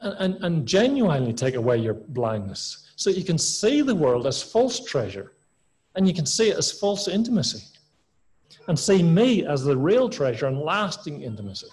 and, 0.00 0.14
and, 0.18 0.44
and 0.44 0.66
genuinely 0.66 1.32
take 1.32 1.54
away 1.54 1.76
your 1.76 1.94
blindness 1.94 2.91
so 3.02 3.10
you 3.10 3.24
can 3.24 3.38
see 3.38 3.82
the 3.82 3.94
world 3.94 4.26
as 4.26 4.42
false 4.42 4.84
treasure 4.84 5.32
and 5.94 6.06
you 6.06 6.14
can 6.14 6.26
see 6.26 6.50
it 6.50 6.56
as 6.56 6.70
false 6.70 7.08
intimacy 7.08 7.62
and 8.68 8.78
see 8.78 9.02
me 9.02 9.44
as 9.44 9.64
the 9.64 9.76
real 9.76 10.08
treasure 10.08 10.46
and 10.46 10.58
lasting 10.60 11.22
intimacy. 11.22 11.66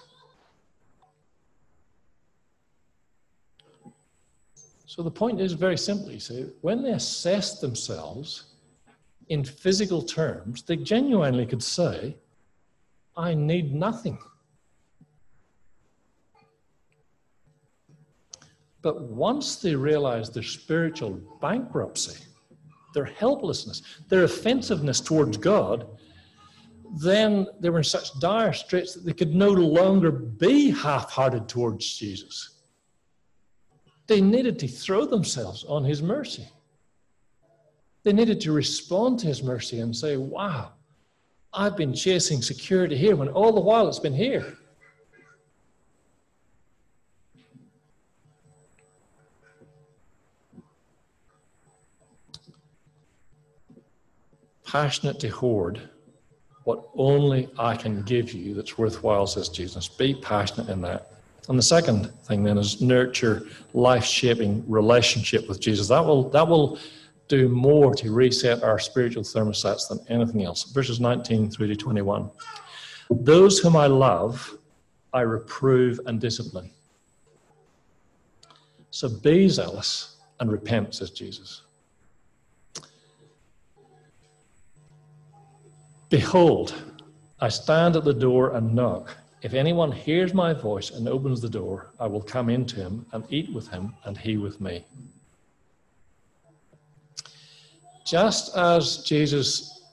So 4.86 5.02
the 5.02 5.10
point 5.10 5.40
is 5.40 5.52
very 5.52 5.78
simply, 5.78 6.18
see, 6.18 6.46
when 6.62 6.82
they 6.82 6.90
assess 6.90 7.60
themselves 7.60 8.46
in 9.28 9.44
physical 9.44 10.02
terms, 10.02 10.62
they 10.62 10.76
genuinely 10.76 11.46
could 11.46 11.62
say, 11.62 12.16
I 13.16 13.34
need 13.34 13.72
nothing. 13.72 14.18
But 18.82 19.02
once 19.02 19.56
they 19.56 19.74
realize 19.74 20.30
their 20.30 20.42
spiritual 20.42 21.20
bankruptcy, 21.40 22.24
their 22.94 23.04
helplessness, 23.04 23.82
their 24.08 24.24
offensiveness 24.24 25.00
towards 25.00 25.36
God, 25.36 25.86
then 26.98 27.46
they 27.60 27.70
were 27.70 27.78
in 27.78 27.84
such 27.84 28.18
dire 28.18 28.52
straits 28.52 28.94
that 28.94 29.04
they 29.04 29.12
could 29.12 29.34
no 29.34 29.50
longer 29.50 30.10
be 30.10 30.70
half 30.70 31.10
hearted 31.10 31.48
towards 31.48 31.96
Jesus. 31.96 32.56
They 34.06 34.20
needed 34.20 34.58
to 34.60 34.66
throw 34.66 35.04
themselves 35.04 35.64
on 35.64 35.84
his 35.84 36.02
mercy. 36.02 36.48
They 38.02 38.12
needed 38.12 38.40
to 38.40 38.52
respond 38.52 39.20
to 39.20 39.26
his 39.26 39.42
mercy 39.42 39.80
and 39.80 39.94
say, 39.94 40.16
Wow, 40.16 40.72
I've 41.52 41.76
been 41.76 41.94
chasing 41.94 42.42
security 42.42 42.96
here 42.96 43.14
when 43.14 43.28
all 43.28 43.52
the 43.52 43.60
while 43.60 43.86
it's 43.86 43.98
been 43.98 44.14
here. 44.14 44.56
Passionate 54.70 55.18
to 55.18 55.28
hoard 55.28 55.80
what 56.64 56.88
only 56.94 57.48
I 57.58 57.74
can 57.74 58.02
give 58.02 58.32
you 58.32 58.54
that's 58.54 58.78
worthwhile, 58.78 59.26
says 59.26 59.48
Jesus. 59.48 59.88
Be 59.88 60.14
passionate 60.14 60.68
in 60.68 60.80
that. 60.82 61.12
And 61.48 61.58
the 61.58 61.62
second 61.62 62.12
thing 62.24 62.44
then 62.44 62.58
is 62.58 62.80
nurture 62.80 63.48
life 63.74 64.04
shaping 64.04 64.64
relationship 64.68 65.48
with 65.48 65.58
Jesus. 65.60 65.88
That 65.88 66.04
will, 66.04 66.28
that 66.30 66.46
will 66.46 66.78
do 67.26 67.48
more 67.48 67.94
to 67.96 68.12
reset 68.12 68.62
our 68.62 68.78
spiritual 68.78 69.24
thermostats 69.24 69.88
than 69.88 69.98
anything 70.08 70.44
else. 70.44 70.64
Verses 70.70 71.00
19 71.00 71.50
through 71.50 71.68
to 71.68 71.76
21. 71.76 72.30
Those 73.10 73.58
whom 73.58 73.74
I 73.74 73.86
love, 73.86 74.56
I 75.12 75.22
reprove 75.22 75.98
and 76.06 76.20
discipline. 76.20 76.70
So 78.92 79.08
be 79.08 79.48
zealous 79.48 80.16
and 80.38 80.52
repent, 80.52 80.94
says 80.94 81.10
Jesus. 81.10 81.62
Behold, 86.10 86.74
I 87.40 87.48
stand 87.48 87.94
at 87.94 88.02
the 88.02 88.12
door 88.12 88.56
and 88.56 88.74
knock. 88.74 89.16
If 89.42 89.54
anyone 89.54 89.92
hears 89.92 90.34
my 90.34 90.52
voice 90.52 90.90
and 90.90 91.08
opens 91.08 91.40
the 91.40 91.48
door, 91.48 91.92
I 92.00 92.08
will 92.08 92.20
come 92.20 92.50
into 92.50 92.76
him 92.76 93.06
and 93.12 93.24
eat 93.30 93.54
with 93.54 93.68
him, 93.68 93.94
and 94.04 94.18
he 94.18 94.36
with 94.36 94.60
me. 94.60 94.84
Just 98.04 98.56
as 98.56 99.04
Jesus' 99.04 99.84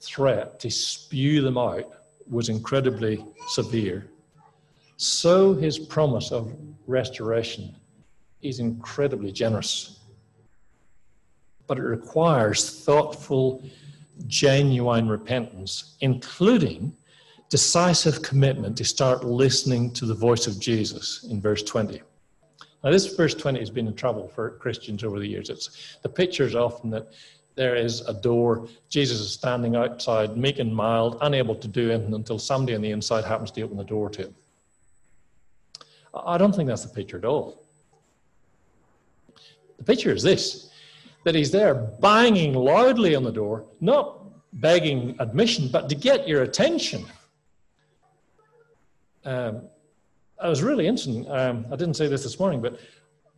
threat 0.00 0.60
to 0.60 0.70
spew 0.70 1.42
them 1.42 1.58
out 1.58 1.90
was 2.30 2.48
incredibly 2.48 3.24
severe, 3.48 4.06
so 4.96 5.54
his 5.54 5.76
promise 5.76 6.30
of 6.30 6.56
restoration 6.86 7.74
is 8.42 8.60
incredibly 8.60 9.32
generous. 9.32 9.98
But 11.66 11.78
it 11.78 11.82
requires 11.82 12.84
thoughtful 12.84 13.64
genuine 14.26 15.08
repentance, 15.08 15.96
including 16.00 16.96
decisive 17.50 18.22
commitment 18.22 18.76
to 18.76 18.84
start 18.84 19.24
listening 19.24 19.92
to 19.92 20.06
the 20.06 20.14
voice 20.14 20.46
of 20.46 20.58
Jesus 20.58 21.24
in 21.30 21.40
verse 21.40 21.62
20. 21.62 22.02
Now, 22.82 22.90
this 22.90 23.14
verse 23.14 23.34
20 23.34 23.58
has 23.60 23.70
been 23.70 23.86
in 23.86 23.94
trouble 23.94 24.28
for 24.28 24.50
Christians 24.58 25.04
over 25.04 25.18
the 25.18 25.26
years. 25.26 25.50
It's, 25.50 25.98
the 26.02 26.08
picture 26.08 26.44
is 26.44 26.54
often 26.54 26.90
that 26.90 27.12
there 27.54 27.76
is 27.76 28.00
a 28.02 28.12
door, 28.12 28.68
Jesus 28.88 29.20
is 29.20 29.32
standing 29.32 29.76
outside, 29.76 30.36
meek 30.36 30.58
and 30.58 30.74
mild, 30.74 31.18
unable 31.20 31.54
to 31.54 31.68
do 31.68 31.90
anything 31.90 32.14
until 32.14 32.38
somebody 32.38 32.74
on 32.74 32.82
the 32.82 32.90
inside 32.90 33.24
happens 33.24 33.50
to 33.52 33.62
open 33.62 33.76
the 33.76 33.84
door 33.84 34.10
to 34.10 34.22
him. 34.22 34.34
I 36.12 36.36
don't 36.36 36.54
think 36.54 36.68
that's 36.68 36.84
the 36.84 36.94
picture 36.94 37.16
at 37.16 37.24
all. 37.24 37.64
The 39.78 39.84
picture 39.84 40.12
is 40.12 40.22
this 40.22 40.70
that 41.24 41.34
he's 41.34 41.50
there 41.50 41.74
banging 41.74 42.54
loudly 42.54 43.14
on 43.14 43.24
the 43.24 43.32
door, 43.32 43.66
not 43.80 44.20
begging 44.54 45.16
admission, 45.18 45.68
but 45.68 45.88
to 45.88 45.94
get 45.94 46.28
your 46.28 46.42
attention. 46.42 47.04
Um, 49.24 49.62
I 50.40 50.48
was 50.48 50.62
really 50.62 50.86
interesting. 50.86 51.28
Um, 51.30 51.66
I 51.72 51.76
didn't 51.76 51.94
say 51.94 52.06
this 52.06 52.22
this 52.22 52.38
morning, 52.38 52.60
but 52.60 52.78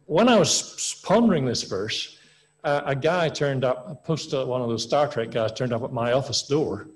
when 0.06 0.28
I 0.28 0.38
was 0.38 1.00
pondering 1.04 1.44
this 1.44 1.62
verse, 1.62 2.18
uh, 2.64 2.82
a 2.84 2.96
guy 2.96 3.28
turned 3.28 3.64
up, 3.64 3.88
a 3.88 3.94
post 3.94 4.32
one 4.32 4.60
of 4.60 4.68
those 4.68 4.86
StarTrack 4.86 5.30
guys 5.30 5.52
turned 5.52 5.72
up 5.72 5.82
at 5.84 5.92
my 5.92 6.12
office 6.12 6.42
door, 6.42 6.88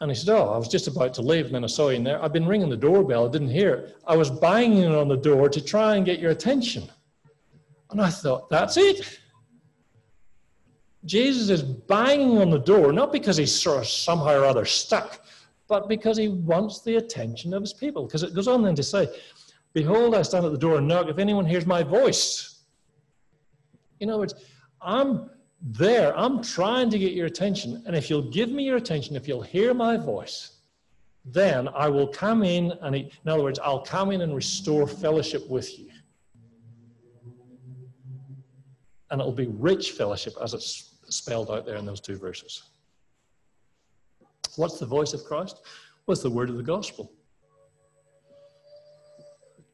And 0.00 0.10
he 0.10 0.16
said, 0.16 0.30
Oh, 0.34 0.48
I 0.48 0.58
was 0.58 0.66
just 0.66 0.88
about 0.88 1.14
to 1.14 1.22
leave, 1.22 1.46
and 1.46 1.54
then 1.54 1.62
I 1.62 1.68
saw 1.68 1.90
you 1.90 1.96
in 1.96 2.04
there. 2.04 2.22
I've 2.22 2.32
been 2.32 2.46
ringing 2.46 2.68
the 2.68 2.76
doorbell, 2.76 3.28
I 3.28 3.30
didn't 3.30 3.50
hear 3.50 3.74
it. 3.74 3.96
I 4.06 4.16
was 4.16 4.30
banging 4.30 4.92
on 4.92 5.06
the 5.06 5.16
door 5.16 5.48
to 5.48 5.60
try 5.64 5.94
and 5.94 6.04
get 6.04 6.18
your 6.18 6.32
attention. 6.32 6.90
And 7.90 8.00
I 8.00 8.10
thought, 8.10 8.50
That's 8.50 8.76
it. 8.76 9.19
Jesus 11.04 11.48
is 11.48 11.62
banging 11.62 12.38
on 12.38 12.50
the 12.50 12.58
door, 12.58 12.92
not 12.92 13.12
because 13.12 13.36
he's 13.36 13.54
sort 13.54 13.78
of 13.78 13.88
somehow 13.88 14.40
or 14.40 14.44
other 14.44 14.64
stuck, 14.64 15.20
but 15.66 15.88
because 15.88 16.16
he 16.16 16.28
wants 16.28 16.82
the 16.82 16.96
attention 16.96 17.54
of 17.54 17.62
his 17.62 17.72
people. 17.72 18.04
Because 18.04 18.22
it 18.22 18.34
goes 18.34 18.48
on 18.48 18.62
then 18.62 18.74
to 18.74 18.82
say, 18.82 19.08
Behold, 19.72 20.14
I 20.14 20.22
stand 20.22 20.44
at 20.44 20.52
the 20.52 20.58
door 20.58 20.78
and 20.78 20.88
knock. 20.88 21.08
If 21.08 21.18
anyone 21.18 21.46
hears 21.46 21.64
my 21.64 21.82
voice, 21.82 22.62
in 24.00 24.10
other 24.10 24.18
words, 24.18 24.34
I'm 24.82 25.30
there, 25.62 26.16
I'm 26.18 26.42
trying 26.42 26.90
to 26.90 26.98
get 26.98 27.12
your 27.12 27.26
attention. 27.26 27.82
And 27.86 27.94
if 27.94 28.10
you'll 28.10 28.30
give 28.30 28.50
me 28.50 28.64
your 28.64 28.76
attention, 28.76 29.14
if 29.14 29.28
you'll 29.28 29.42
hear 29.42 29.72
my 29.72 29.96
voice, 29.96 30.56
then 31.24 31.68
I 31.68 31.88
will 31.88 32.08
come 32.08 32.42
in 32.42 32.72
and, 32.82 32.96
in 32.96 33.10
other 33.26 33.42
words, 33.42 33.58
I'll 33.58 33.82
come 33.82 34.10
in 34.10 34.22
and 34.22 34.34
restore 34.34 34.88
fellowship 34.88 35.48
with 35.48 35.78
you. 35.78 35.90
And 39.10 39.20
it'll 39.20 39.32
be 39.32 39.46
rich 39.46 39.92
fellowship 39.92 40.34
as 40.42 40.54
it's 40.54 40.89
spelled 41.10 41.50
out 41.50 41.66
there 41.66 41.76
in 41.76 41.84
those 41.84 42.00
two 42.00 42.16
verses. 42.16 42.70
What's 44.56 44.78
the 44.78 44.86
voice 44.86 45.12
of 45.12 45.24
Christ? 45.24 45.60
What's 46.06 46.22
the 46.22 46.30
word 46.30 46.50
of 46.50 46.56
the 46.56 46.62
gospel? 46.62 47.12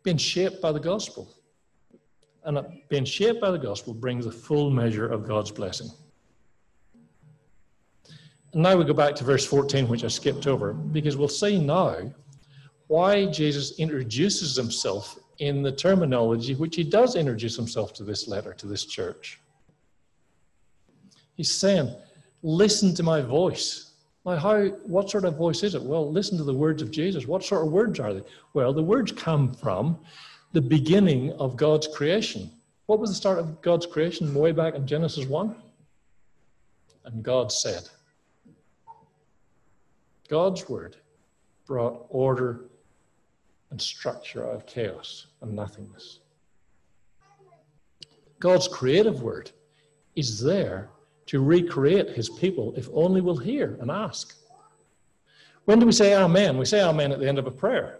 Being 0.03 0.18
shaped 0.18 0.61
by 0.61 0.72
the 0.72 0.81
gospel. 0.81 1.33
And 2.44 2.61
being 2.88 3.05
shaped 3.05 3.40
by 3.40 3.51
the 3.51 3.59
gospel 3.59 3.94
brings 3.94 4.27
a 4.27 4.31
full 4.31 4.70
measure 4.70 5.09
of 5.09 5.27
God's 5.27 5.51
blessing. 5.51 5.90
And 8.53 8.62
now 8.62 8.77
we 8.77 8.85
go 8.85 8.94
back 8.94 9.14
to 9.16 9.25
verse 9.25 9.44
14, 9.44 9.88
which 9.88 10.05
I 10.05 10.09
skipped 10.09 10.46
over, 10.46 10.72
because 10.72 11.16
we'll 11.16 11.29
see 11.29 11.59
now 11.59 12.14
why 12.87 13.27
Jesus 13.27 13.79
introduces 13.79 14.57
himself 14.57 15.18
in 15.38 15.62
the 15.62 15.72
terminology 15.72 16.55
which 16.55 16.77
he 16.77 16.85
does 16.85 17.16
introduce 17.16 17.57
himself 17.57 17.92
to 17.94 18.05
this 18.05 18.29
letter, 18.29 18.55
to 18.55 18.66
this 18.66 18.85
church. 18.85 19.40
He's 21.37 21.51
saying, 21.51 21.94
Listen 22.42 22.94
to 22.94 23.03
my 23.03 23.20
voice. 23.20 23.92
Now, 24.25 24.37
how, 24.37 24.66
what 24.85 25.11
sort 25.11 25.25
of 25.25 25.37
voice 25.37 25.62
is 25.62 25.75
it? 25.75 25.83
Well, 25.83 26.11
listen 26.11 26.37
to 26.38 26.44
the 26.44 26.55
words 26.55 26.83
of 26.83 26.90
Jesus. 26.90 27.27
What 27.27 27.44
sort 27.44 27.66
of 27.66 27.72
words 27.72 27.99
are 28.01 28.12
they? 28.12 28.22
Well, 28.55 28.72
the 28.72 28.83
words 28.83 29.12
come 29.12 29.53
from 29.55 29.99
the 30.53 30.61
beginning 30.61 31.33
of 31.35 31.57
God's 31.57 31.88
creation. 31.88 32.51
What 32.87 33.01
was 33.01 33.11
the 33.11 33.16
start 33.16 33.38
of 33.38 33.61
God's 33.62 33.87
creation 33.87 34.33
way 34.35 34.53
back 34.53 34.75
in 34.75 34.87
Genesis 34.87 35.27
1? 35.27 35.55
And 37.05 37.22
God 37.22 37.53
said, 37.53 37.88
God's 40.29 40.68
word 40.68 40.96
brought 41.66 42.07
order 42.09 42.66
and 43.70 43.81
structure 43.81 44.46
out 44.46 44.55
of 44.55 44.66
chaos 44.66 45.27
and 45.40 45.55
nothingness. 45.55 46.20
God's 48.38 48.68
creative 48.68 49.22
word 49.22 49.51
is 50.14 50.40
there 50.40 50.90
to 51.26 51.42
recreate 51.42 52.10
his 52.10 52.28
people 52.28 52.74
if 52.76 52.88
only 52.92 53.20
we'll 53.20 53.36
hear 53.36 53.76
and 53.80 53.90
ask. 53.90 54.34
When 55.64 55.80
do 55.80 55.86
we 55.86 55.92
say 55.92 56.14
amen? 56.14 56.56
We 56.58 56.64
say 56.64 56.82
amen 56.82 57.12
at 57.12 57.18
the 57.18 57.28
end 57.28 57.38
of 57.38 57.46
a 57.46 57.50
prayer. 57.50 57.98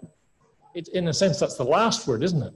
It, 0.75 0.89
in 0.89 1.09
a 1.09 1.13
sense, 1.13 1.41
that's 1.41 1.57
the 1.57 1.65
last 1.65 2.07
word, 2.07 2.23
isn't 2.23 2.43
it? 2.43 2.55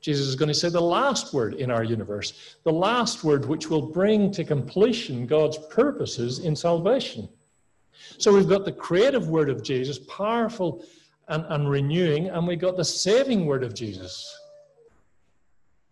Jesus 0.00 0.26
is 0.26 0.34
going 0.34 0.48
to 0.48 0.54
say 0.54 0.68
the 0.68 0.80
last 0.80 1.32
word 1.32 1.54
in 1.54 1.70
our 1.70 1.84
universe, 1.84 2.56
the 2.64 2.72
last 2.72 3.22
word 3.22 3.46
which 3.46 3.70
will 3.70 3.80
bring 3.80 4.32
to 4.32 4.44
completion 4.44 5.26
God's 5.26 5.58
purposes 5.70 6.40
in 6.40 6.56
salvation. 6.56 7.28
So 8.18 8.34
we've 8.34 8.48
got 8.48 8.64
the 8.64 8.72
creative 8.72 9.28
word 9.28 9.48
of 9.48 9.62
Jesus, 9.62 10.00
powerful 10.00 10.84
and, 11.28 11.44
and 11.48 11.70
renewing, 11.70 12.28
and 12.28 12.46
we've 12.46 12.58
got 12.58 12.76
the 12.76 12.84
saving 12.84 13.46
word 13.46 13.62
of 13.62 13.74
Jesus. 13.74 14.36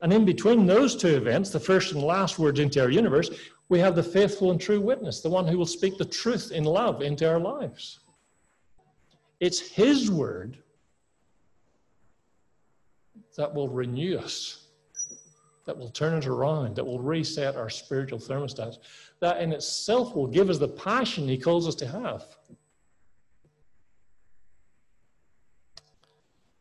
And 0.03 0.13
in 0.13 0.25
between 0.25 0.67
those 0.67 0.97
two 0.97 1.15
events, 1.15 1.51
the 1.51 1.61
first 1.61 1.93
and 1.93 2.03
last 2.03 2.39
words 2.39 2.59
into 2.59 2.81
our 2.81 2.91
universe, 2.91 3.31
we 3.69 3.79
have 3.81 3.95
the 3.95 4.03
faithful 4.03 4.51
and 4.51 4.61
true 4.61 4.81
witness, 4.81 5.21
the 5.21 5.29
one 5.29 5.47
who 5.47 5.59
will 5.59 5.67
speak 5.67 5.99
the 5.99 6.05
truth 6.05 6.53
in 6.53 6.65
love 6.65 7.03
into 7.03 7.29
our 7.29 7.39
lives. 7.39 8.01
It's 9.41 9.61
his 9.61 10.11
word 10.11 10.59
that 13.37 13.55
will 13.55 13.69
renew 13.69 14.19
us, 14.19 14.67
that 15.67 15.77
will 15.77 15.91
turn 15.91 16.19
it 16.19 16.27
around, 16.27 16.77
that 16.77 16.85
will 16.85 16.99
reset 16.99 17.57
our 17.57 17.71
spiritual 17.71 18.19
thermostats, 18.19 18.79
that 19.21 19.41
in 19.41 19.53
itself 19.53 20.15
will 20.15 20.27
give 20.27 20.51
us 20.51 20.59
the 20.59 20.69
passion 20.69 21.29
he 21.29 21.39
calls 21.39 21.69
us 21.69 21.75
to 21.77 21.87
have. 21.87 22.25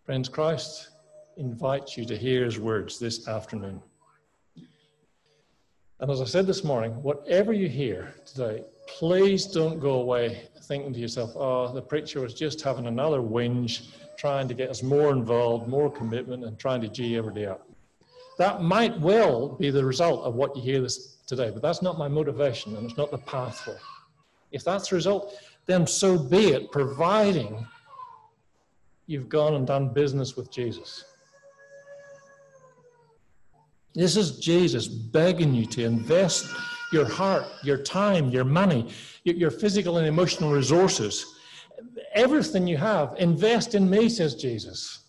Friends, 0.06 0.30
Christ 0.30 0.90
invites 1.40 1.98
you 1.98 2.06
to 2.06 2.18
hear 2.18 2.44
his 2.44 2.60
words 2.60 3.00
this 3.00 3.28
afternoon. 3.28 3.82
And 6.02 6.12
as 6.12 6.22
I 6.22 6.26
said 6.26 6.46
this 6.46 6.64
morning, 6.64 6.92
whatever 7.02 7.54
you 7.54 7.68
hear 7.68 8.14
today, 8.26 8.64
please 8.88 9.46
don't 9.46 9.80
go 9.80 10.02
away 10.02 10.50
thinking 10.64 10.94
to 10.94 11.00
yourself, 11.00 11.32
oh, 11.36 11.74
the 11.74 11.82
preacher 11.82 12.22
was 12.22 12.34
just 12.34 12.62
having 12.62 12.88
another 12.88 13.20
whinge, 13.20 13.88
trying 14.18 14.48
to 14.50 14.54
get 14.54 14.70
us 14.70 14.84
more 14.84 15.12
involved, 15.12 15.68
more 15.68 15.90
commitment, 15.90 16.44
and 16.44 16.60
trying 16.60 16.82
to 16.82 16.90
G 16.90 17.18
every 17.18 17.34
day 17.34 17.48
up. 17.48 17.68
That 18.38 18.62
might 18.62 18.98
well 19.00 19.50
be 19.50 19.72
the 19.72 19.84
result 19.84 20.24
of 20.24 20.36
what 20.36 20.56
you 20.56 20.62
hear 20.62 20.82
this 20.82 21.18
today, 21.26 21.52
but 21.52 21.62
that's 21.62 21.82
not 21.82 21.98
my 21.98 22.08
motivation 22.08 22.76
and 22.76 22.86
it's 22.86 22.98
not 22.98 23.12
the 23.12 23.18
path 23.18 23.58
pathway. 23.58 23.80
If 24.52 24.64
that's 24.64 24.90
the 24.90 24.96
result, 24.96 25.36
then 25.66 25.86
so 25.86 26.18
be 26.18 26.50
it, 26.50 26.72
providing 26.72 27.68
you've 29.08 29.28
gone 29.28 29.56
and 29.56 29.66
done 29.66 29.90
business 29.90 30.36
with 30.36 30.52
Jesus. 30.52 31.04
This 34.00 34.16
is 34.16 34.40
Jesus 34.40 34.88
begging 34.88 35.54
you 35.54 35.66
to 35.66 35.84
invest 35.84 36.48
your 36.94 37.06
heart, 37.06 37.44
your 37.64 37.78
time, 37.78 38.30
your 38.30 38.46
money, 38.46 38.88
your 39.26 39.52
physical 39.52 39.98
and 39.98 40.08
emotional 40.08 40.54
resources, 40.54 41.26
everything 42.14 42.66
you 42.66 42.78
have, 42.78 43.14
invest 43.18 43.76
in 43.76 43.90
me, 43.90 44.08
says 44.08 44.36
Jesus. 44.36 45.00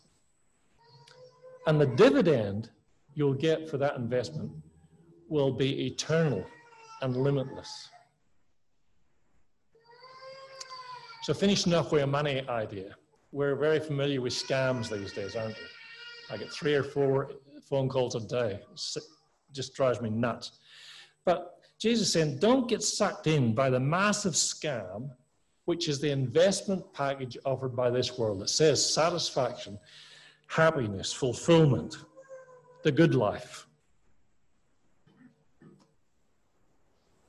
And 1.69 1.81
the 1.81 1.87
dividend 1.87 2.71
you'll 3.15 3.35
get 3.35 3.71
for 3.71 3.79
that 3.79 3.95
investment 3.95 4.51
will 5.29 5.53
be 5.53 5.87
eternal 5.87 6.45
and 7.01 7.17
limitless. 7.17 7.91
So, 11.23 11.33
finishing 11.33 11.75
off 11.75 11.93
with 11.93 12.03
a 12.03 12.09
money 12.09 12.43
idea. 12.49 12.97
We're 13.31 13.55
very 13.55 13.79
familiar 13.79 14.21
with 14.21 14.33
scams 14.33 14.91
these 14.91 15.13
days, 15.13 15.37
aren't 15.37 15.55
we? 15.57 15.80
I 16.31 16.37
get 16.37 16.53
three 16.53 16.75
or 16.75 16.83
four 16.83 17.33
phone 17.69 17.89
calls 17.89 18.15
a 18.15 18.21
day. 18.21 18.61
It 18.73 19.03
just 19.53 19.75
drives 19.75 20.01
me 20.01 20.11
nuts. 20.11 20.59
But 21.25 21.61
Jesus 21.79 22.13
saying, 22.13 22.39
don't 22.39 22.69
get 22.69 22.83
sucked 22.83 23.27
in 23.27 23.55
by 23.55 23.71
the 23.71 23.81
massive 23.81 24.35
scam, 24.35 25.11
which 25.65 25.89
is 25.89 26.01
the 26.01 26.11
investment 26.11 26.85
package 26.93 27.39
offered 27.45 27.75
by 27.75 27.91
this 27.91 28.19
world 28.19 28.41
that 28.41 28.51
says 28.51 28.95
satisfaction, 28.95 29.79
happiness, 30.47 31.13
fulfillment, 31.13 31.97
the 32.83 32.93
good 32.93 33.15
life. 33.15 33.67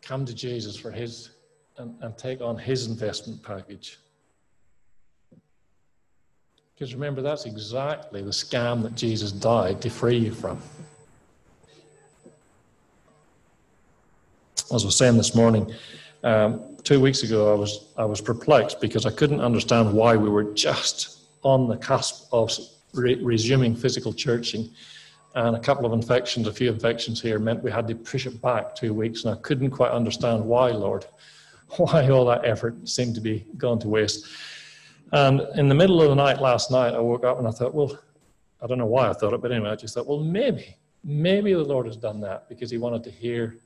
Come 0.01 0.25
to 0.25 0.33
Jesus 0.33 0.75
for 0.75 0.91
his 0.91 1.31
and, 1.77 1.95
and 2.01 2.17
take 2.17 2.41
on 2.41 2.57
his 2.57 2.87
investment 2.87 3.41
package. 3.43 3.99
Because 6.81 6.95
remember, 6.95 7.21
that's 7.21 7.45
exactly 7.45 8.23
the 8.23 8.31
scam 8.31 8.81
that 8.81 8.95
Jesus 8.95 9.31
died 9.31 9.83
to 9.83 9.89
free 9.91 10.17
you 10.17 10.31
from. 10.31 10.59
As 14.73 14.81
I 14.81 14.87
was 14.87 14.97
saying 14.97 15.15
this 15.15 15.35
morning, 15.35 15.71
um, 16.23 16.75
two 16.83 16.99
weeks 16.99 17.21
ago, 17.21 17.53
I 17.53 17.55
was, 17.55 17.85
I 17.97 18.05
was 18.05 18.19
perplexed 18.19 18.81
because 18.81 19.05
I 19.05 19.11
couldn't 19.11 19.41
understand 19.41 19.93
why 19.93 20.15
we 20.15 20.27
were 20.27 20.55
just 20.55 21.19
on 21.43 21.67
the 21.67 21.77
cusp 21.77 22.27
of 22.33 22.51
re- 22.95 23.21
resuming 23.21 23.75
physical 23.75 24.11
churching. 24.11 24.67
And 25.35 25.55
a 25.55 25.59
couple 25.59 25.85
of 25.85 25.93
infections, 25.93 26.47
a 26.47 26.51
few 26.51 26.71
infections 26.71 27.21
here, 27.21 27.37
meant 27.37 27.61
we 27.61 27.69
had 27.69 27.87
to 27.89 27.95
push 27.95 28.25
it 28.25 28.41
back 28.41 28.75
two 28.75 28.95
weeks. 28.95 29.23
And 29.23 29.35
I 29.35 29.37
couldn't 29.41 29.69
quite 29.69 29.91
understand 29.91 30.43
why, 30.43 30.71
Lord, 30.71 31.05
why 31.77 32.09
all 32.09 32.25
that 32.25 32.43
effort 32.43 32.89
seemed 32.89 33.13
to 33.13 33.21
be 33.21 33.45
gone 33.57 33.77
to 33.81 33.87
waste. 33.87 34.25
And 35.11 35.41
in 35.55 35.67
the 35.67 35.75
middle 35.75 36.01
of 36.01 36.09
the 36.09 36.15
night 36.15 36.41
last 36.41 36.71
night, 36.71 36.93
I 36.93 36.99
woke 36.99 37.25
up 37.25 37.37
and 37.37 37.47
I 37.47 37.51
thought, 37.51 37.73
well, 37.73 37.97
I 38.61 38.67
don't 38.67 38.77
know 38.77 38.85
why 38.85 39.09
I 39.09 39.13
thought 39.13 39.33
it, 39.33 39.41
but 39.41 39.51
anyway, 39.51 39.69
I 39.69 39.75
just 39.75 39.93
thought, 39.95 40.07
well, 40.07 40.19
maybe, 40.19 40.77
maybe 41.03 41.53
the 41.53 41.63
Lord 41.63 41.85
has 41.87 41.97
done 41.97 42.21
that 42.21 42.47
because 42.47 42.71
He 42.71 42.77
wanted 42.77 43.03
to 43.03 43.11
hear, 43.11 43.57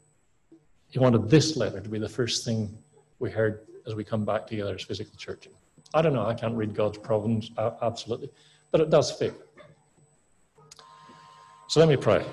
He 0.89 0.99
wanted 0.99 1.29
this 1.29 1.55
letter 1.55 1.81
to 1.81 1.89
be 1.89 1.99
the 1.99 2.09
first 2.09 2.45
thing 2.45 2.75
we 3.19 3.29
heard 3.29 3.67
as 3.85 3.93
we 3.93 4.03
come 4.03 4.25
back 4.25 4.47
together 4.47 4.73
as 4.73 4.83
physical 4.83 5.15
church. 5.17 5.47
I 5.93 6.01
don't 6.01 6.13
know, 6.13 6.25
I 6.25 6.33
can't 6.33 6.55
read 6.55 6.73
God's 6.73 6.97
providence, 6.97 7.51
absolutely, 7.81 8.29
but 8.71 8.81
it 8.81 8.89
does 8.89 9.11
fit. 9.11 9.33
So 11.67 11.79
let 11.79 11.89
me 11.89 11.97
pray. 11.97 12.25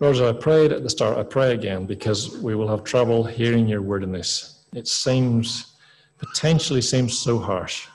Lord, 0.00 0.16
as 0.16 0.22
I 0.22 0.32
prayed 0.32 0.72
at 0.72 0.82
the 0.82 0.90
start, 0.90 1.16
I 1.18 1.22
pray 1.22 1.54
again 1.54 1.86
because 1.86 2.36
we 2.38 2.56
will 2.56 2.66
have 2.66 2.82
trouble 2.82 3.22
hearing 3.22 3.68
your 3.68 3.80
word 3.80 4.02
in 4.02 4.10
this. 4.10 4.64
It 4.74 4.88
seems, 4.88 5.76
potentially 6.18 6.82
seems 6.82 7.16
so 7.16 7.38
harsh. 7.38 7.86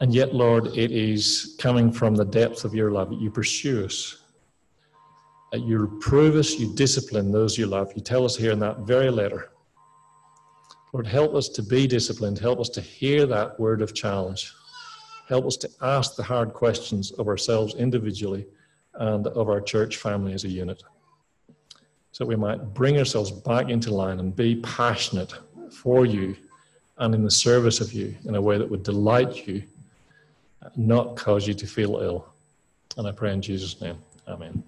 And 0.00 0.14
yet, 0.14 0.32
Lord, 0.32 0.68
it 0.68 0.92
is 0.92 1.56
coming 1.58 1.90
from 1.90 2.14
the 2.14 2.24
depth 2.24 2.64
of 2.64 2.74
your 2.74 2.92
love. 2.92 3.12
You 3.12 3.30
pursue 3.30 3.84
us. 3.84 4.22
That 5.50 5.62
you 5.62 5.78
reprove 5.78 6.36
us, 6.36 6.54
you 6.54 6.74
discipline 6.74 7.32
those 7.32 7.58
you 7.58 7.66
love. 7.66 7.92
You 7.96 8.00
tell 8.00 8.24
us 8.24 8.36
here 8.36 8.52
in 8.52 8.60
that 8.60 8.78
very 8.80 9.10
letter. 9.10 9.50
Lord, 10.92 11.08
help 11.08 11.34
us 11.34 11.48
to 11.50 11.62
be 11.62 11.88
disciplined. 11.88 12.38
Help 12.38 12.60
us 12.60 12.68
to 12.70 12.80
hear 12.80 13.26
that 13.26 13.58
word 13.58 13.82
of 13.82 13.94
challenge. 13.94 14.52
Help 15.28 15.44
us 15.44 15.56
to 15.56 15.70
ask 15.82 16.14
the 16.14 16.22
hard 16.22 16.54
questions 16.54 17.10
of 17.12 17.26
ourselves 17.26 17.74
individually 17.74 18.46
and 18.94 19.26
of 19.28 19.48
our 19.48 19.60
church 19.60 19.96
family 19.96 20.32
as 20.32 20.44
a 20.44 20.48
unit. 20.48 20.82
So 22.12 22.24
we 22.26 22.36
might 22.36 22.74
bring 22.74 22.98
ourselves 22.98 23.30
back 23.30 23.68
into 23.68 23.94
line 23.94 24.18
and 24.18 24.34
be 24.34 24.56
passionate 24.56 25.32
for 25.70 26.04
you 26.04 26.36
and 26.98 27.14
in 27.14 27.22
the 27.22 27.30
service 27.30 27.80
of 27.80 27.92
you 27.92 28.14
in 28.24 28.34
a 28.34 28.40
way 28.40 28.58
that 28.58 28.68
would 28.68 28.82
delight 28.82 29.46
you, 29.46 29.62
not 30.76 31.16
cause 31.16 31.46
you 31.46 31.54
to 31.54 31.66
feel 31.66 31.96
ill. 31.98 32.28
And 32.96 33.06
I 33.06 33.12
pray 33.12 33.32
in 33.32 33.40
Jesus' 33.40 33.80
name. 33.80 33.96
Amen. 34.28 34.62